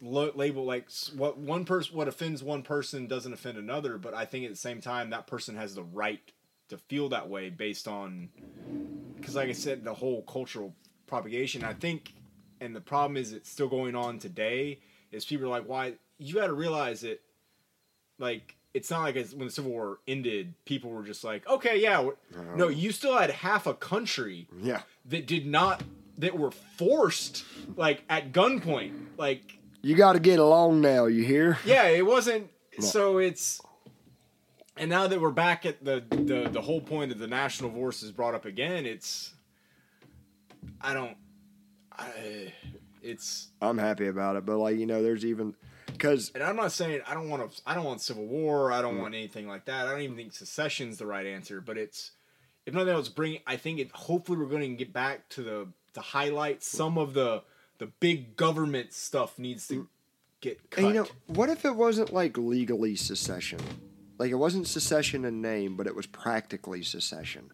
[0.00, 3.98] lo- label like what one person what offends one person doesn't offend another.
[3.98, 6.20] But I think at the same time that person has the right
[6.68, 8.28] to feel that way based on
[9.16, 10.74] because, like I said, the whole cultural
[11.06, 11.62] propagation.
[11.64, 12.14] I think,
[12.60, 14.80] and the problem is it's still going on today.
[15.12, 15.94] Is people are like, why?
[16.18, 17.22] You got to realize it
[18.18, 21.80] like it's not like it's, when the Civil War ended, people were just like, okay,
[21.80, 22.08] yeah,
[22.54, 24.82] no, you still had half a country Yeah.
[25.06, 25.82] that did not
[26.18, 27.44] that were forced
[27.76, 31.58] like at gunpoint, like You got to get along now, you hear?
[31.64, 32.50] yeah, it wasn't.
[32.80, 33.60] So it's
[34.76, 38.02] and now that we're back at the the the whole point of the national voice
[38.04, 38.86] is brought up again.
[38.86, 39.34] It's
[40.80, 41.16] I don't.
[41.92, 42.52] I,
[43.02, 45.54] it's I'm happy about it, but like, you know, there's even
[45.98, 47.62] because and I'm not saying I don't want to.
[47.66, 48.72] I don't want civil war.
[48.72, 49.86] I don't want anything like that.
[49.86, 51.60] I don't even think secession's the right answer.
[51.60, 52.12] But it's
[52.66, 53.38] if nothing else, bring.
[53.46, 53.90] I think it.
[53.92, 57.42] Hopefully, we're going to get back to the to highlight some of the
[57.78, 59.88] the big government stuff needs to
[60.40, 60.84] get cut.
[60.84, 63.60] And you know, what if it wasn't like legally secession?
[64.18, 67.50] Like it wasn't secession in name, but it was practically secession.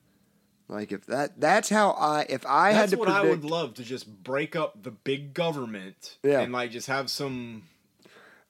[0.67, 3.75] Like if that that's how I if I That's had to what I would love
[3.75, 6.41] to just break up the big government Yeah.
[6.41, 7.65] and like just have some.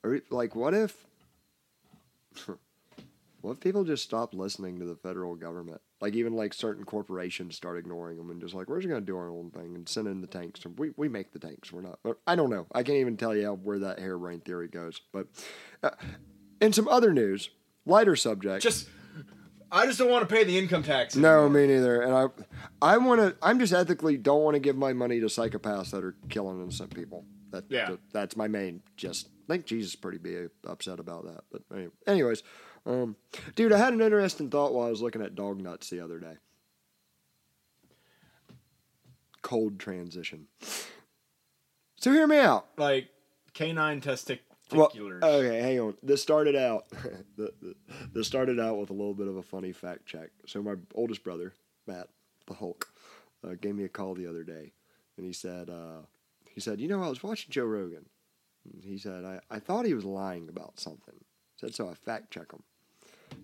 [0.05, 1.05] Or, like what if
[3.40, 5.80] what if people just stop listening to the federal government?
[6.00, 9.16] Like even like certain corporations start ignoring them and just like we're just gonna do
[9.16, 10.64] our own thing and send in the tanks.
[10.64, 11.72] And we we make the tanks.
[11.72, 11.98] We're not.
[12.26, 12.66] I don't know.
[12.74, 15.00] I can't even tell you how, where that harebrained theory goes.
[15.12, 15.26] But
[15.82, 15.90] uh,
[16.61, 17.50] in some other news,
[17.86, 18.62] lighter subject.
[18.62, 18.88] Just,
[19.72, 21.16] I just don't want to pay the income tax.
[21.16, 22.02] No, me neither.
[22.02, 22.26] And I,
[22.82, 23.36] I want to.
[23.42, 26.94] I'm just ethically don't want to give my money to psychopaths that are killing innocent
[26.94, 27.24] people.
[27.50, 27.90] That, Yeah.
[27.92, 28.82] that- that's my main.
[28.96, 31.45] Just I think Jesus is pretty be upset about that.
[31.53, 31.62] But
[32.07, 32.42] anyways,
[32.86, 33.16] um,
[33.55, 36.18] dude, I had an interesting thought while I was looking at dog nuts the other
[36.18, 36.36] day.
[39.42, 40.47] Cold transition.
[41.97, 42.68] So hear me out.
[42.78, 43.09] like
[43.53, 44.38] canine testiculars.
[44.72, 44.90] Well,
[45.22, 45.95] okay, hang on.
[46.03, 46.88] This started out.
[47.36, 47.74] the, the,
[48.12, 50.30] this started out with a little bit of a funny fact check.
[50.47, 51.53] So my oldest brother,
[51.86, 52.09] Matt,
[52.47, 52.88] the Hulk,
[53.47, 54.72] uh, gave me a call the other day,
[55.16, 56.03] and he said, uh,
[56.51, 58.07] he said, you know, I was watching Joe Rogan.
[58.82, 61.14] He said, I, I thought he was lying about something.
[61.56, 61.88] Said so.
[61.88, 62.62] I fact check him.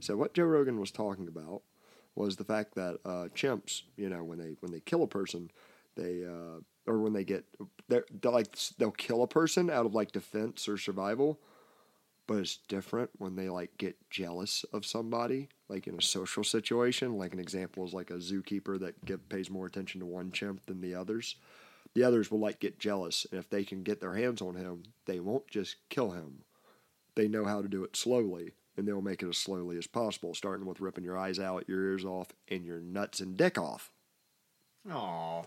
[0.00, 1.62] So what Joe Rogan was talking about
[2.14, 5.50] was the fact that uh, chimps, you know, when they when they kill a person,
[5.96, 7.44] they uh, or when they get
[7.88, 11.38] they're, they're like they'll kill a person out of like defense or survival,
[12.26, 17.16] but it's different when they like get jealous of somebody, like in a social situation.
[17.18, 20.66] Like an example is like a zookeeper that give, pays more attention to one chimp
[20.66, 21.36] than the others.
[21.94, 24.84] The others will like get jealous, and if they can get their hands on him,
[25.06, 26.42] they won't just kill him.
[27.16, 30.32] They know how to do it slowly, and they'll make it as slowly as possible,
[30.34, 33.90] starting with ripping your eyes out, your ears off, and your nuts and dick off
[34.90, 35.42] Aw.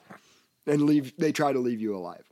[0.67, 2.23] and leave they try to leave you alive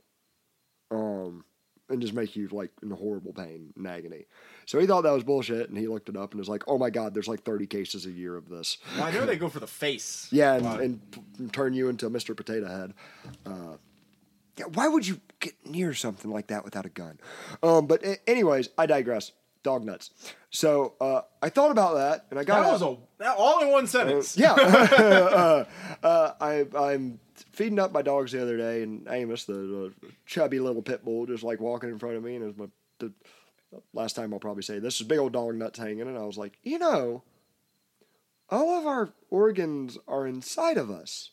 [0.90, 1.44] um
[1.88, 4.24] and just make you like in horrible pain and agony
[4.66, 6.78] so he thought that was bullshit and he looked it up and was like oh
[6.78, 9.48] my god there's like 30 cases a year of this Well, I know they go
[9.48, 10.28] for the face.
[10.30, 10.78] yeah and, Wow.
[10.78, 12.94] and p- turn you into mr potato head
[13.46, 13.76] uh
[14.62, 17.18] yeah, why would you get near something like that without a gun
[17.62, 19.32] um but anyways i digress
[19.62, 20.10] dog nuts
[20.50, 23.70] so uh i thought about that and i got that out- a that, all in
[23.70, 24.36] one sentence.
[24.36, 24.52] yeah.
[24.58, 25.64] uh,
[26.02, 27.20] uh, I, I'm
[27.52, 31.26] feeding up my dogs the other day, and Amos, the, uh chubby little pit bull,
[31.26, 32.34] just like walking in front of me.
[32.34, 32.66] And it was my
[32.98, 33.12] the
[33.94, 36.02] last time I'll probably say this is big old dog nuts hanging.
[36.02, 37.22] And I was like, you know,
[38.50, 41.30] all of our organs are inside of us.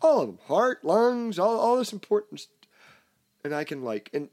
[0.00, 2.40] All of them heart, lungs, all, all this important.
[2.40, 2.50] St-
[3.44, 4.28] and I can, like, and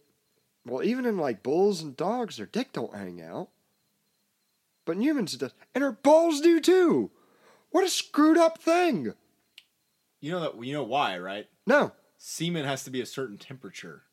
[0.65, 3.49] well, even in like bulls and dogs, their dick don't hang out.
[4.85, 5.53] But in humans it does.
[5.73, 7.11] And our balls do too.
[7.71, 9.13] What a screwed up thing.
[10.19, 11.47] You know that you know why, right?
[11.65, 11.91] No.
[12.17, 14.03] Semen has to be a certain temperature.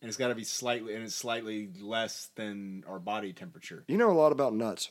[0.00, 3.84] And it's got to be slightly and it's slightly less than our body temperature.
[3.88, 4.90] You know a lot about nuts.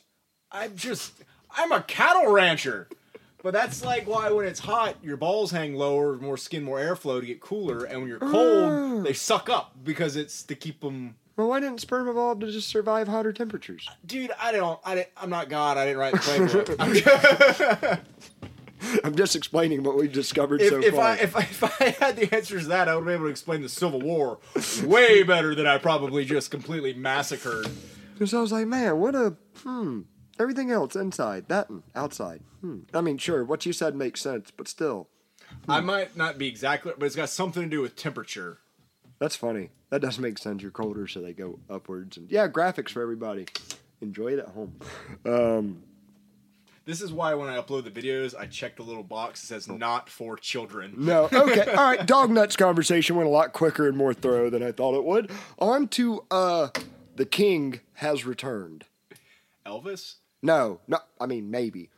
[0.50, 1.12] I'm just
[1.50, 2.88] I'm a cattle rancher.
[3.42, 7.20] But that's like why when it's hot, your balls hang lower, more skin, more airflow
[7.20, 11.14] to get cooler, and when you're cold, they suck up because it's to keep them
[11.36, 13.88] Well, why didn't sperm evolve to just survive hotter temperatures?
[14.04, 14.80] Dude, I don't.
[14.84, 15.78] I didn't, I'm not God.
[15.78, 16.18] I didn't write the
[16.76, 18.00] playbook.
[19.04, 21.04] I'm just explaining what we've discovered if, so if far.
[21.04, 23.30] I if I if I had the answers to that, I would be able to
[23.30, 24.38] explain the Civil War
[24.84, 27.68] way better than I probably just completely massacred.
[28.14, 30.02] Because I was like, man, what a hmm.
[30.38, 32.40] Everything else inside, that and outside.
[32.60, 32.80] Hmm.
[32.94, 35.08] I mean, sure, what you said makes sense, but still,
[35.68, 38.58] I might not be exactly, but it's got something to do with temperature.
[39.18, 39.70] that's funny.
[39.90, 40.60] That does make sense.
[40.62, 42.16] You're colder, so they go upwards.
[42.18, 43.46] And yeah, graphics for everybody.
[44.02, 44.76] Enjoy it at home.
[45.24, 45.82] Um,
[46.84, 49.66] This is why when I upload the videos, I check the little box that says
[49.68, 52.06] "not for children." no, okay, all right.
[52.06, 55.30] Dog nuts conversation went a lot quicker and more thorough than I thought it would.
[55.58, 56.68] On to uh,
[57.16, 58.84] the king has returned.
[59.66, 61.90] Elvis, No, no, I mean maybe.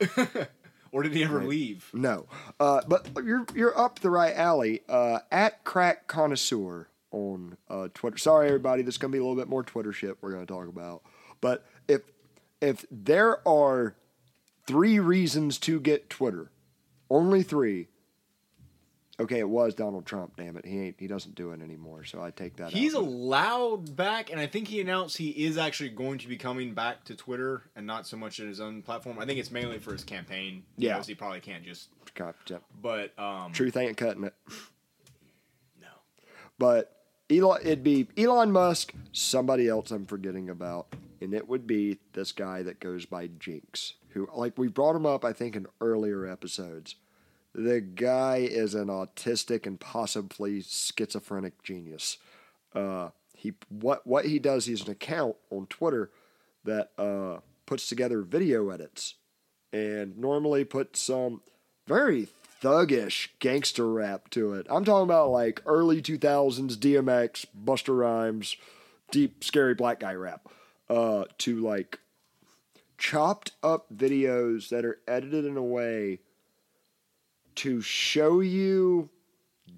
[0.92, 1.90] or did he ever leave?
[1.92, 2.26] No,
[2.58, 4.80] uh, but you're you're up the right alley.
[4.88, 8.18] Uh, at crack connoisseur on uh, Twitter.
[8.18, 8.82] Sorry, everybody.
[8.82, 11.02] This is gonna be a little bit more Twitter shit we're gonna talk about.
[11.40, 12.02] But if
[12.60, 13.94] if there are
[14.66, 16.50] three reasons to get Twitter,
[17.10, 17.88] only three.
[19.20, 20.36] Okay, it was Donald Trump.
[20.36, 20.96] Damn it, he ain't.
[20.98, 22.04] He doesn't do it anymore.
[22.04, 22.70] So I take that.
[22.70, 23.02] He's out.
[23.02, 27.04] allowed back, and I think he announced he is actually going to be coming back
[27.04, 29.18] to Twitter and not so much in his own platform.
[29.18, 30.62] I think it's mainly for his campaign.
[30.78, 30.94] Yeah.
[30.94, 31.90] because he probably can't just.
[32.14, 32.62] God, yep.
[32.80, 34.34] But um, Truth ain't cutting it.
[35.80, 35.88] no.
[36.58, 36.96] But
[37.30, 42.32] Elon, it'd be Elon Musk, somebody else I'm forgetting about, and it would be this
[42.32, 46.26] guy that goes by Jinx, who, like, we brought him up, I think, in earlier
[46.26, 46.96] episodes.
[47.54, 52.18] The guy is an autistic and possibly schizophrenic genius.
[52.74, 54.66] Uh, he what what he does?
[54.66, 56.10] He's an account on Twitter
[56.64, 59.14] that uh, puts together video edits,
[59.72, 61.42] and normally puts some
[61.86, 62.28] very
[62.62, 64.66] thuggish gangster rap to it.
[64.70, 68.56] I'm talking about like early 2000s DMX, Busta Rhymes,
[69.10, 70.48] deep scary black guy rap.
[70.88, 72.00] Uh, to like
[72.98, 76.18] chopped up videos that are edited in a way
[77.60, 79.10] to show you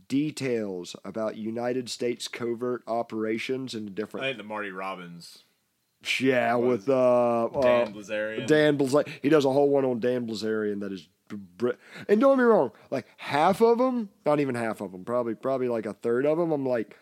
[0.06, 4.24] details about United States covert operations in different.
[4.24, 5.42] I think the Marty Robbins,
[6.20, 8.46] yeah with uh, uh Dan Bilzerian.
[8.46, 9.08] Dan Bilzerian.
[9.20, 11.70] He does a whole one on Dan Bilzerian that is, br-
[12.08, 15.34] and don't get me wrong, like half of them, not even half of them, probably
[15.34, 16.52] probably like a third of them.
[16.52, 16.96] I'm like,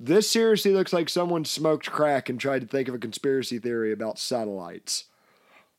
[0.00, 3.92] this seriously looks like someone smoked crack and tried to think of a conspiracy theory
[3.92, 5.04] about satellites.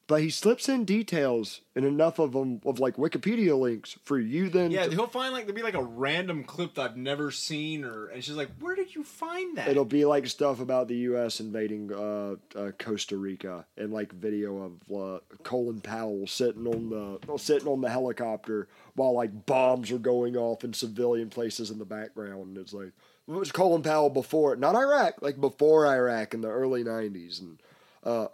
[0.08, 4.47] But he slips in details and enough of them of like Wikipedia links for you
[4.49, 4.72] then.
[4.72, 7.84] Yeah, to- he'll find like there'll be like a random clip that I've never seen,
[7.84, 10.95] or and she's like, "Where did you find that?" It'll be like stuff about the
[10.95, 11.41] U.S.
[11.41, 17.38] invading uh, uh, Costa Rica, and like video of uh, Colin Powell sitting on the
[17.38, 21.86] sitting on the helicopter while like bombs are going off in civilian places in the
[21.86, 22.47] background.
[22.47, 22.93] And it's like
[23.28, 27.41] it was Colin Powell before, not Iraq, like before Iraq in the early '90s.
[27.41, 27.62] And
[28.05, 28.28] uh,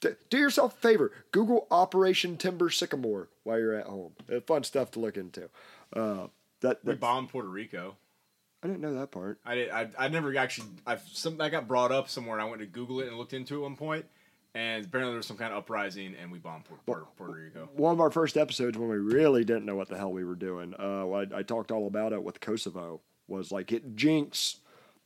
[0.00, 4.12] do yourself a favor, Google Operation Timber Sycamore while you're at home.
[4.32, 5.48] Uh, fun stuff to look into.
[5.94, 6.28] Uh,
[6.60, 7.96] that, we bombed Puerto Rico.
[8.62, 9.38] I didn't know that part.
[9.44, 9.70] I did.
[9.70, 10.68] I, I never actually.
[10.86, 13.32] I've some that got brought up somewhere, and I went to Google it and looked
[13.32, 14.04] into it at one point,
[14.54, 17.68] and apparently there was some kind of uprising, and we bombed Puerto, Puerto, Puerto Rico.
[17.76, 20.34] one of our first episodes when we really didn't know what the hell we were
[20.34, 20.74] doing.
[20.78, 23.00] Uh, I, I talked all about it with Kosovo.
[23.28, 24.56] Was like it Jinx,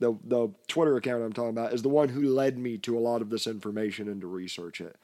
[0.03, 3.00] the the Twitter account I'm talking about is the one who led me to a
[3.00, 4.96] lot of this information and to research it.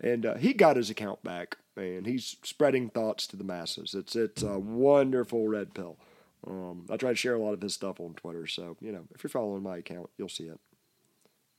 [0.00, 3.94] And uh, he got his account back, and he's spreading thoughts to the masses.
[3.94, 5.98] It's it's a wonderful red pill.
[6.46, 9.04] Um, I try to share a lot of his stuff on Twitter, so you know
[9.14, 10.58] if you're following my account, you'll see it.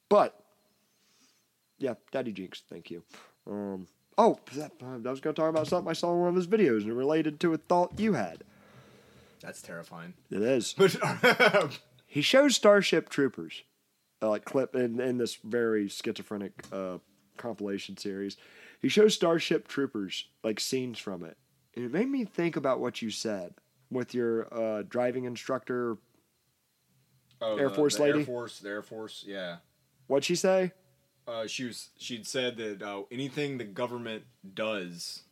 [0.10, 0.40] But
[1.78, 3.04] yeah, Daddy Jinx, thank you.
[3.46, 3.88] Um,
[4.18, 6.48] oh, that, I was going to talk about something I saw in one of his
[6.48, 8.44] videos and related to a thought you had.
[9.42, 10.16] That's terrifying.
[10.32, 10.74] It is.
[12.08, 13.64] He shows Starship Troopers,
[14.22, 16.98] uh, like clip in, in this very schizophrenic uh,
[17.38, 18.38] compilation series.
[18.82, 21.38] He shows Starship Troopers, like scenes from it.
[21.76, 23.54] And it made me think about what you said
[23.92, 25.98] with your uh, driving instructor.
[27.42, 28.20] oh, Air the- Force the lady?
[28.20, 29.58] Air Force, the Air Force, yeah.
[30.08, 30.72] What'd she say?
[31.28, 31.90] Uh, she was.
[31.98, 35.24] She'd said that uh, anything the government does,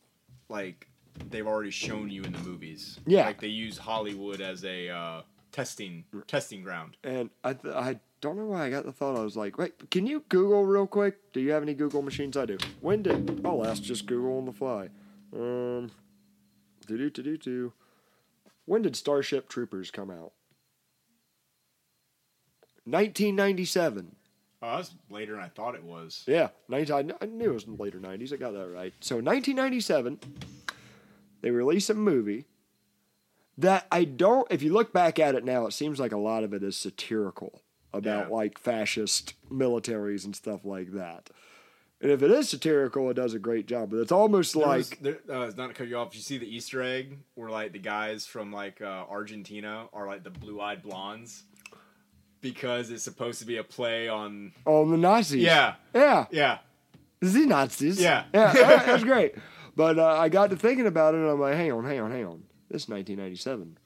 [0.49, 0.89] like
[1.29, 2.99] they've already shown you in the movies.
[3.07, 3.27] Yeah.
[3.27, 5.21] Like they use Hollywood as a uh,
[5.55, 6.97] testing testing ground.
[7.01, 9.17] And I, th- I don't know why I got the thought.
[9.17, 11.31] I was like, wait, can you Google real quick?
[11.31, 12.35] Do you have any Google machines?
[12.35, 12.57] I do.
[12.81, 13.41] When did?
[13.45, 14.89] I'll ask just Google on the fly.
[15.33, 15.91] Um,
[16.85, 17.73] do do do do do.
[18.65, 20.33] When did Starship Troopers come out?
[22.83, 24.13] 1997.
[24.61, 26.23] Oh, that's later than I thought it was.
[26.27, 28.33] Yeah, 19, I knew it was in the later 90s.
[28.33, 28.93] I got that right.
[28.99, 30.19] So 1997,
[31.41, 32.45] they release a movie
[33.57, 34.47] that I don't.
[34.51, 36.75] If you look back at it now, it seems like a lot of it is
[36.77, 37.61] satirical
[37.93, 38.35] about Yeah.
[38.35, 41.29] like fascist militaries and stuff like that.
[42.01, 43.91] And if it is satirical, it does a great job.
[43.91, 46.13] But it's almost There like was- there, uh, not to cut you off.
[46.13, 50.23] You see the Easter egg where like the guys from like uh, Argentina are like
[50.23, 51.43] the blue-eyed blondes
[52.41, 54.51] because it's supposed to be a play on.
[54.65, 55.41] on the Nazis.
[55.41, 56.25] Yeah, yeah.
[56.31, 56.57] yeah.
[57.21, 57.99] the Nazis.
[58.01, 58.25] Yeah.
[58.33, 59.35] yeah, that- that's great.
[59.75, 62.11] But uh, I got to thinking about it, and I'm like, hang on, hang on,
[62.11, 62.43] hang on.
[62.75, 63.77] This is 1997.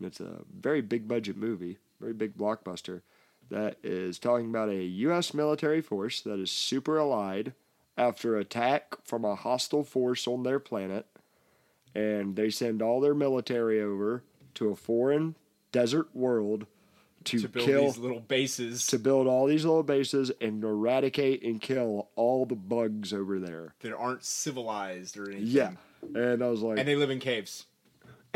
[0.00, 3.02] It's a very big budget movie, very big blockbuster
[3.50, 5.34] that is talking about a U.S.
[5.34, 7.52] military force that is super allied
[7.98, 11.04] after attack from a hostile force on their planet,
[11.94, 14.22] and they send all their military over
[14.54, 15.36] to a foreign
[15.70, 16.66] desert world
[17.24, 21.42] to, To build kill these little bases to build all these little bases and eradicate
[21.42, 23.74] and kill all the bugs over there.
[23.80, 25.48] that aren't civilized or anything.
[25.48, 25.72] Yeah.
[26.14, 27.66] And I was like, and they, live in caves.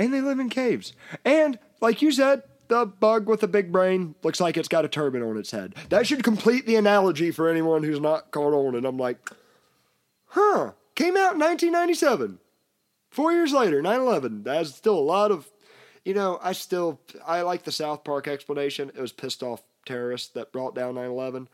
[0.07, 0.93] Live in caves.
[1.25, 4.89] And like you said, the bug with the big brain looks like it's got a
[4.89, 5.75] turban on its head.
[5.89, 8.77] That should complete the analogy for anyone who's not caught on.
[8.77, 9.31] And I'm like,
[10.27, 12.39] huh, came out in 1997.
[13.11, 14.45] Four years later, 9 11.
[14.45, 15.51] That's still a lot of,
[16.05, 18.93] you know, I still, I like the South Park explanation.
[18.95, 21.49] It was pissed off terrorists that brought down 9 11.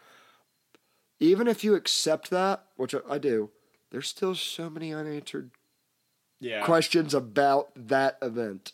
[1.19, 3.49] Even if you accept that, which I do,
[3.91, 5.51] there's still so many unanswered
[6.41, 8.73] Yeah, questions about that event.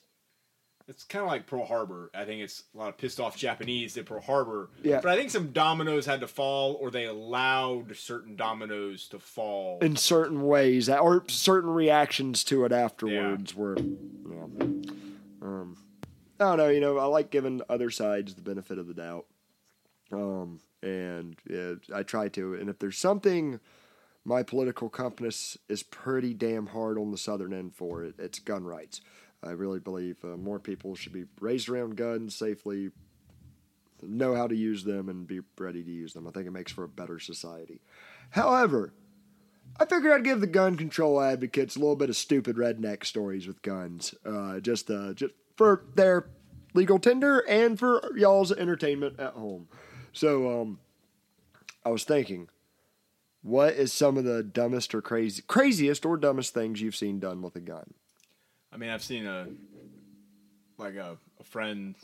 [0.89, 2.11] it's kind of like Pearl Harbor.
[2.13, 4.69] I think it's a lot of pissed off Japanese at Pearl Harbor.
[4.83, 5.01] Yeah.
[5.01, 9.79] but I think some dominoes had to fall, or they allowed certain dominoes to fall.
[9.81, 14.83] in certain ways or certain reactions to it afterwards were you know
[15.41, 15.77] um
[16.41, 19.27] I don't know, you know, I like giving other sides the benefit of the doubt.
[20.13, 23.61] Um and yeah, I try to and if there's something
[24.25, 28.65] my political compass is pretty damn hard on the southern end for it, it's gun
[28.65, 29.01] rights.
[29.43, 32.91] I really believe uh, more people should be raised around guns safely,
[34.01, 36.29] know how to use them, and be ready to use them.
[36.29, 37.81] I think it makes for a better society.
[38.31, 38.93] However,
[39.81, 43.47] I figured I'd give the gun control advocates a little bit of stupid redneck stories
[43.47, 46.29] with guns, uh, just uh, just for their
[46.75, 49.69] legal tender and for y'all's entertainment at home.
[50.13, 50.79] So, um,
[51.85, 52.49] I was thinking,
[53.43, 57.43] what is some of the dumbest or crazy, craziest or dumbest things you've seen done
[57.43, 57.95] with a gun?
[58.73, 59.49] I mean, I've seen a
[60.79, 61.95] like a, a friend.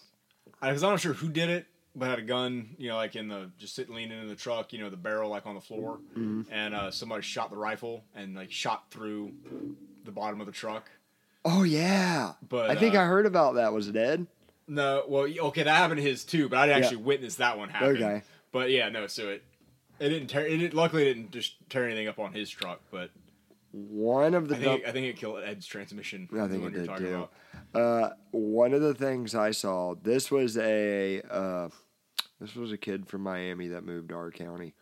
[0.61, 2.71] I was not sure who did it, but had a gun.
[2.77, 4.73] You know, like in the just sitting leaning in the truck.
[4.73, 8.35] You know, the barrel like on the floor, and uh, somebody shot the rifle and
[8.35, 9.33] like shot through
[10.05, 10.91] the bottom of the truck.
[11.45, 13.73] Oh yeah, But, I think uh, I heard about that.
[13.73, 14.27] Was it Ed?
[14.67, 17.71] No, well, okay, that happened to his too, but I didn't actually witness that one
[17.71, 17.97] happen.
[17.97, 18.23] Okay.
[18.53, 19.43] but yeah, no, so it
[20.01, 20.47] it didn't tear.
[20.47, 23.11] It didn't, luckily it didn't just tear anything up on his truck, but
[23.73, 26.29] One of the I think I think it killed Ed's transmission.
[26.39, 27.29] I think it did too.
[27.75, 31.69] Uh, one of the things I saw, this was a uh,
[32.41, 34.75] this was a kid from Miami that moved to our county,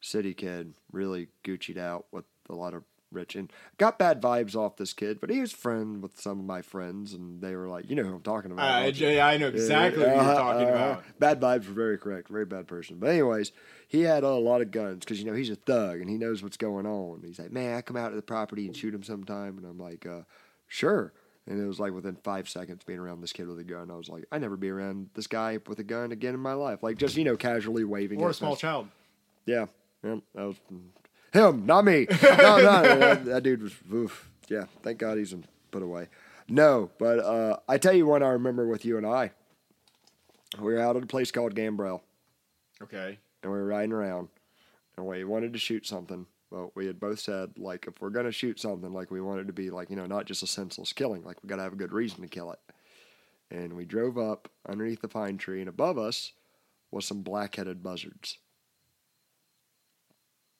[0.00, 2.82] city kid, really Gucci'd out with a lot of
[3.12, 6.44] rich and got bad vibes off this kid, but he was friend with some of
[6.44, 8.68] my friends, and they were like, you know who I'm talking about.
[8.68, 11.00] Uh, don't you?" yeah, I know exactly what you're talking uh-huh.
[11.00, 11.18] about.
[11.18, 12.28] Bad vibes were very correct.
[12.28, 12.98] Very bad person.
[12.98, 13.52] But anyways,
[13.88, 16.42] he had a lot of guns because you know he's a thug and he knows
[16.42, 17.22] what's going on.
[17.24, 19.78] He's like, man, I come out to the property and shoot him sometime, and I'm
[19.78, 20.22] like, uh,
[20.66, 21.12] sure.
[21.48, 23.94] And it was like within five seconds being around this kid with a gun, I
[23.94, 26.82] was like, I never be around this guy with a gun again in my life.
[26.82, 28.20] Like just you know casually waving.
[28.20, 28.88] Or a small child.
[29.46, 29.66] Yeah,
[30.02, 30.56] yeah, that was
[31.32, 32.06] him, not me.
[32.22, 33.74] No, no, that, that dude was.
[33.92, 34.28] Oof.
[34.48, 36.08] Yeah, thank God he's been put away.
[36.48, 39.32] No, but uh, I tell you one I remember with you and I.
[40.60, 42.02] We were out at a place called Gambrel,
[42.82, 43.18] Okay.
[43.42, 44.28] and we were riding around,
[44.96, 46.26] and we wanted to shoot something.
[46.50, 49.46] Well, we had both said like if we're gonna shoot something, like we want it
[49.48, 51.76] to be like you know not just a senseless killing, like we gotta have a
[51.76, 52.60] good reason to kill it.
[53.50, 56.32] And we drove up underneath the pine tree, and above us
[56.92, 58.38] was some black-headed buzzards.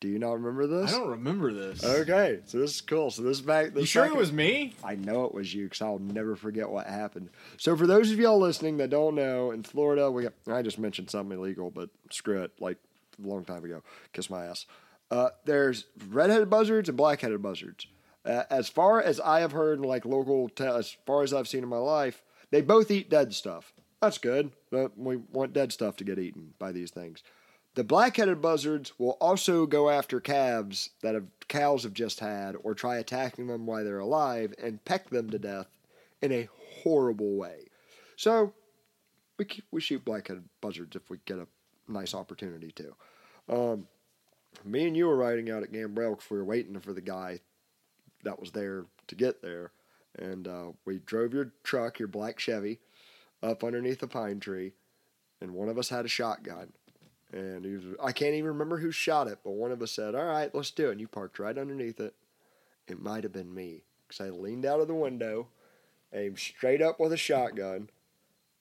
[0.06, 0.94] Do you not remember this?
[0.94, 1.82] I don't remember this.
[1.82, 3.10] Okay, so this is cool.
[3.10, 3.74] So this is back.
[3.74, 4.72] This You sure back it was me?
[4.84, 7.28] I know it was you because I'll never forget what happened.
[7.56, 10.78] So for those of y'all listening that don't know, in Florida, we got, I just
[10.78, 12.76] mentioned something illegal, but screw it, like
[13.20, 13.82] a long time ago.
[14.12, 14.66] Kiss my ass.
[15.10, 17.88] Uh, there's red-headed buzzards and black-headed buzzards.
[18.24, 21.68] Uh, as far as I have heard, like local, as far as I've seen in
[21.68, 23.72] my life, they both eat dead stuff.
[24.00, 27.24] That's good, but we want dead stuff to get eaten by these things.
[27.76, 32.74] The black-headed buzzards will also go after calves that have cows have just had, or
[32.74, 35.68] try attacking them while they're alive and peck them to death
[36.22, 36.48] in a
[36.82, 37.66] horrible way.
[38.16, 38.54] So
[39.38, 41.46] we keep, we shoot black-headed buzzards if we get a
[41.86, 42.94] nice opportunity to.
[43.54, 43.86] Um,
[44.64, 47.40] me and you were riding out at Gambrel because we were waiting for the guy
[48.24, 49.70] that was there to get there,
[50.18, 52.80] and uh, we drove your truck, your black Chevy,
[53.42, 54.72] up underneath a pine tree,
[55.42, 56.72] and one of us had a shotgun.
[57.32, 60.24] And was, I can't even remember who shot it, but one of us said, All
[60.24, 60.92] right, let's do it.
[60.92, 62.14] And you parked right underneath it.
[62.86, 65.48] It might have been me because I leaned out of the window,
[66.12, 67.90] aimed straight up with a shotgun,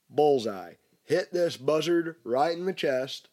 [0.10, 3.30] bullseye, hit this buzzard right in the chest,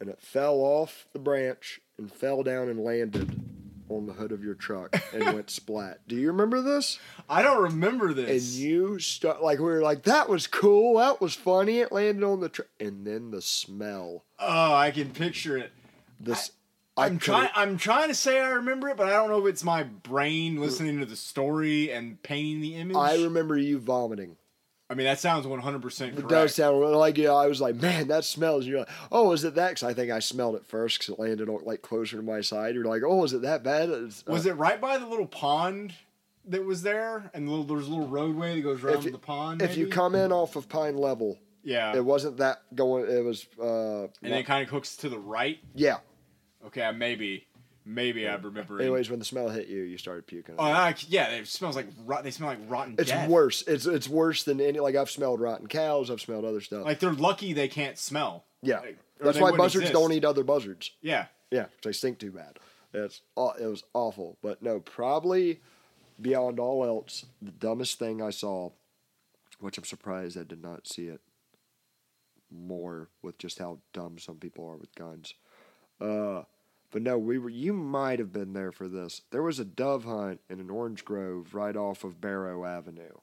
[0.00, 3.43] and it fell off the branch and fell down and landed
[3.88, 6.00] on the hood of your truck and went splat.
[6.08, 6.98] Do you remember this?
[7.28, 8.30] I don't remember this.
[8.30, 11.80] And you start like we were like that was cool, that was funny.
[11.80, 14.24] It landed on the truck, and then the smell.
[14.38, 15.72] oh, I can picture it.
[16.20, 16.50] This
[16.96, 17.50] I'm trying.
[17.54, 20.60] I'm trying to say I remember it, but I don't know if it's my brain
[20.60, 22.96] listening to the story and painting the image.
[22.96, 24.36] I remember you vomiting.
[24.90, 27.76] I mean, that sounds 100 percent It does sound like you know, I was like,
[27.76, 28.64] man, that smells.
[28.64, 29.70] And you're like, oh, is it that?
[29.70, 32.40] Because I think I smelled it first because it landed on, like closer to my
[32.42, 32.74] side.
[32.74, 33.90] You're like, oh, is it that bad?
[33.90, 35.94] Uh, Was it right by the little pond
[36.46, 39.18] that was there, and the little, there's a little roadway that goes around you- the
[39.18, 39.62] pond?
[39.62, 43.10] if you come in off of Pine Level, yeah, it wasn't that going.
[43.10, 45.58] It was, uh, and then it kind of hooks to the right.
[45.74, 45.98] yeah.
[46.66, 47.46] Okay, maybe,
[47.84, 48.80] maybe I remember.
[48.80, 50.56] Anyways, when the smell hit you, you started puking.
[50.58, 52.24] Oh, I, yeah, it smells like rot.
[52.24, 52.94] They smell like rotten.
[52.98, 53.28] it's death.
[53.28, 53.62] worse.
[53.66, 54.80] It's it's worse than any.
[54.80, 56.10] Like I've smelled rotten cows.
[56.10, 56.84] I've smelled other stuff.
[56.84, 58.44] Like they're lucky they can't smell.
[58.62, 59.92] yeah, Like, that's why buzzards exist.
[59.92, 60.90] don't eat other buzzards.
[61.00, 62.58] Yeah, Yeah, they stink too bad.
[62.92, 64.38] It's it was awful.
[64.42, 65.60] But no, probably
[66.20, 68.70] beyond all else, the dumbest thing I saw,
[69.60, 71.20] which I'm surprised I did not see it
[72.50, 75.34] more with just how dumb some people are with guns.
[76.00, 76.42] Uh,
[76.94, 77.50] but no, we were.
[77.50, 79.22] You might have been there for this.
[79.32, 83.16] There was a dove hunt in an orange grove right off of Barrow Avenue.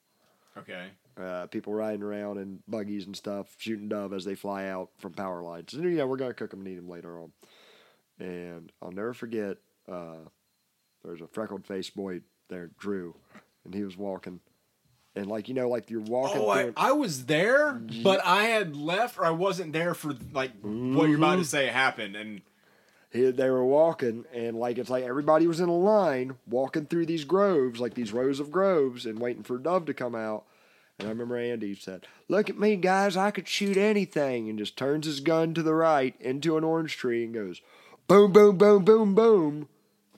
[0.57, 0.88] okay.
[1.17, 5.13] Uh, people riding around in buggies and stuff, shooting dove as they fly out from
[5.13, 5.74] power lines.
[5.74, 7.32] And yeah, we're gonna cook them and eat them later on.
[8.19, 9.55] And I'll never forget.
[9.89, 10.26] Uh,
[11.05, 12.19] there's a freckled faced boy
[12.49, 13.15] there, Drew,
[13.63, 14.41] and he was walking,
[15.15, 16.41] and like you know, like you're walking.
[16.41, 17.72] Oh, I, I was there,
[18.03, 21.67] but I had left, or I wasn't there for like what you're about to say
[21.67, 22.41] happened, and
[23.12, 27.05] he, they were walking, and like it's like everybody was in a line walking through
[27.05, 30.45] these groves, like these rows of groves, and waiting for a dove to come out.
[30.97, 33.18] And I remember Andy said, "Look at me, guys!
[33.18, 36.95] I could shoot anything," and just turns his gun to the right into an orange
[36.95, 37.59] tree and goes,
[38.07, 39.68] "Boom, boom, boom, boom, boom."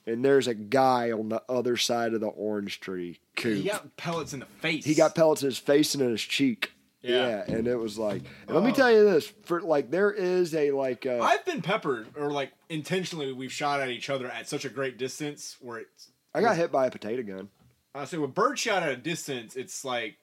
[0.06, 3.18] And there's a guy on the other side of the orange tree.
[3.36, 3.56] Coop.
[3.56, 4.84] he got pellets in the face.
[4.84, 6.73] He got pellets in his face and in his cheek.
[7.04, 7.44] Yeah.
[7.46, 11.04] and it was like, let me tell you this: for like, there is a like,
[11.06, 14.68] uh, I've been peppered, or like intentionally, we've shot at each other at such a
[14.68, 16.10] great distance where it's.
[16.34, 17.48] I got hit by a potato gun.
[17.94, 20.16] I say, with bird shot at a distance, it's like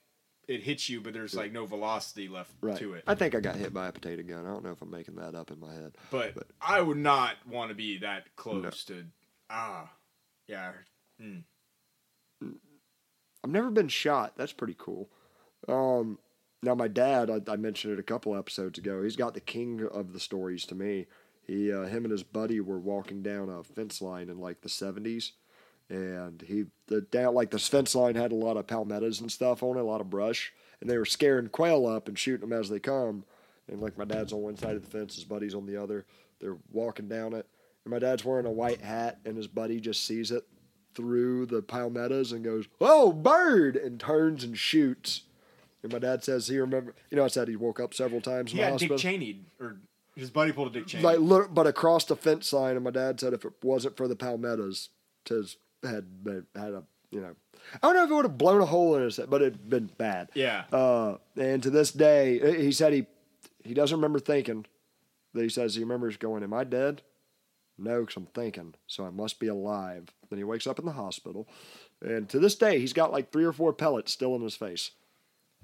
[0.47, 2.77] it hits you, but there's like no velocity left Right.
[2.79, 3.03] to it.
[3.07, 4.45] I think I got hit by a potato gun.
[4.45, 5.93] I don't know if I'm making that up in my head.
[6.09, 9.05] But, I would not want to be that close to.
[9.49, 9.89] Ah,
[10.47, 10.71] yeah.
[13.43, 14.33] I've never been shot.
[14.37, 15.09] That's pretty cool.
[15.69, 16.17] Um,
[16.63, 19.01] now my dad, I, I mentioned it a couple episodes ago.
[19.03, 21.07] He's got the king of the stories to me.
[21.43, 24.69] He, uh, him and his buddy were walking down a fence line in like the
[24.69, 25.31] '70s,
[25.89, 29.63] and he the down like this fence line had a lot of palmettos and stuff
[29.63, 32.57] on it, a lot of brush, and they were scaring quail up and shooting them
[32.57, 33.25] as they come.
[33.67, 36.05] And like my dad's on one side of the fence, his buddy's on the other.
[36.39, 37.47] They're walking down it,
[37.83, 40.43] and my dad's wearing a white hat, and his buddy just sees it
[40.93, 45.23] through the palmettos and goes, "Oh, bird!" and turns and shoots.
[45.83, 48.51] And my dad says he remember, you know, I said he woke up several times
[48.51, 48.97] the Dick.
[48.97, 49.77] Cheney, or
[50.15, 51.03] his buddy pulled a Dick Cheney.
[51.03, 54.07] Like look, but across the fence line, and my dad said if it wasn't for
[54.07, 54.89] the palmettos,
[55.27, 56.05] his had
[56.55, 57.35] had a you know,
[57.75, 59.69] I don't know if it would have blown a hole in his head, but it'd
[59.69, 60.29] been bad.
[60.33, 60.63] yeah.
[60.71, 63.05] Uh, and to this day, he said he
[63.63, 64.65] he doesn't remember thinking.
[65.33, 67.03] That he says he remembers going, "Am I dead?"
[67.77, 70.09] No, because I'm thinking, so I must be alive.
[70.29, 71.47] Then he wakes up in the hospital,
[72.01, 74.91] and to this day, he's got like three or four pellets still in his face.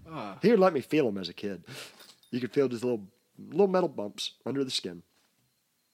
[0.10, 0.38] Ah.
[0.41, 1.64] He would let me feel them as a kid.
[2.32, 3.08] You could feel just little
[3.49, 5.03] little metal bumps under the skin.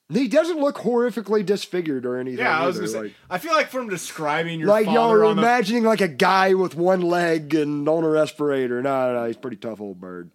[0.09, 2.45] And he doesn't look horrifically disfigured or anything.
[2.45, 2.85] yeah, I was either.
[2.85, 3.01] gonna say.
[3.03, 6.07] like, I feel like from describing your like y'all are on the imagining like a
[6.07, 8.81] guy with one leg and on a respirator.
[8.81, 10.29] No, no, no he's a pretty tough old bird.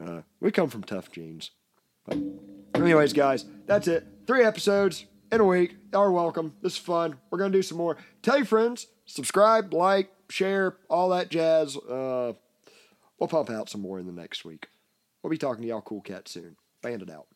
[0.00, 1.50] Uh, we come from tough genes.
[2.06, 2.18] But
[2.74, 4.06] anyways, guys, that's it.
[4.26, 5.76] Three episodes in a week.
[5.92, 6.54] Y'all are welcome.
[6.62, 7.16] This is fun.
[7.30, 7.98] We're gonna do some more.
[8.22, 11.76] Tell your friends, subscribe, like, share, all that jazz.
[11.76, 12.32] Uh,
[13.22, 14.66] we'll pump out some more in the next week.
[15.22, 16.56] We'll be talking to y'all cool cats soon.
[16.82, 17.28] Bandit out.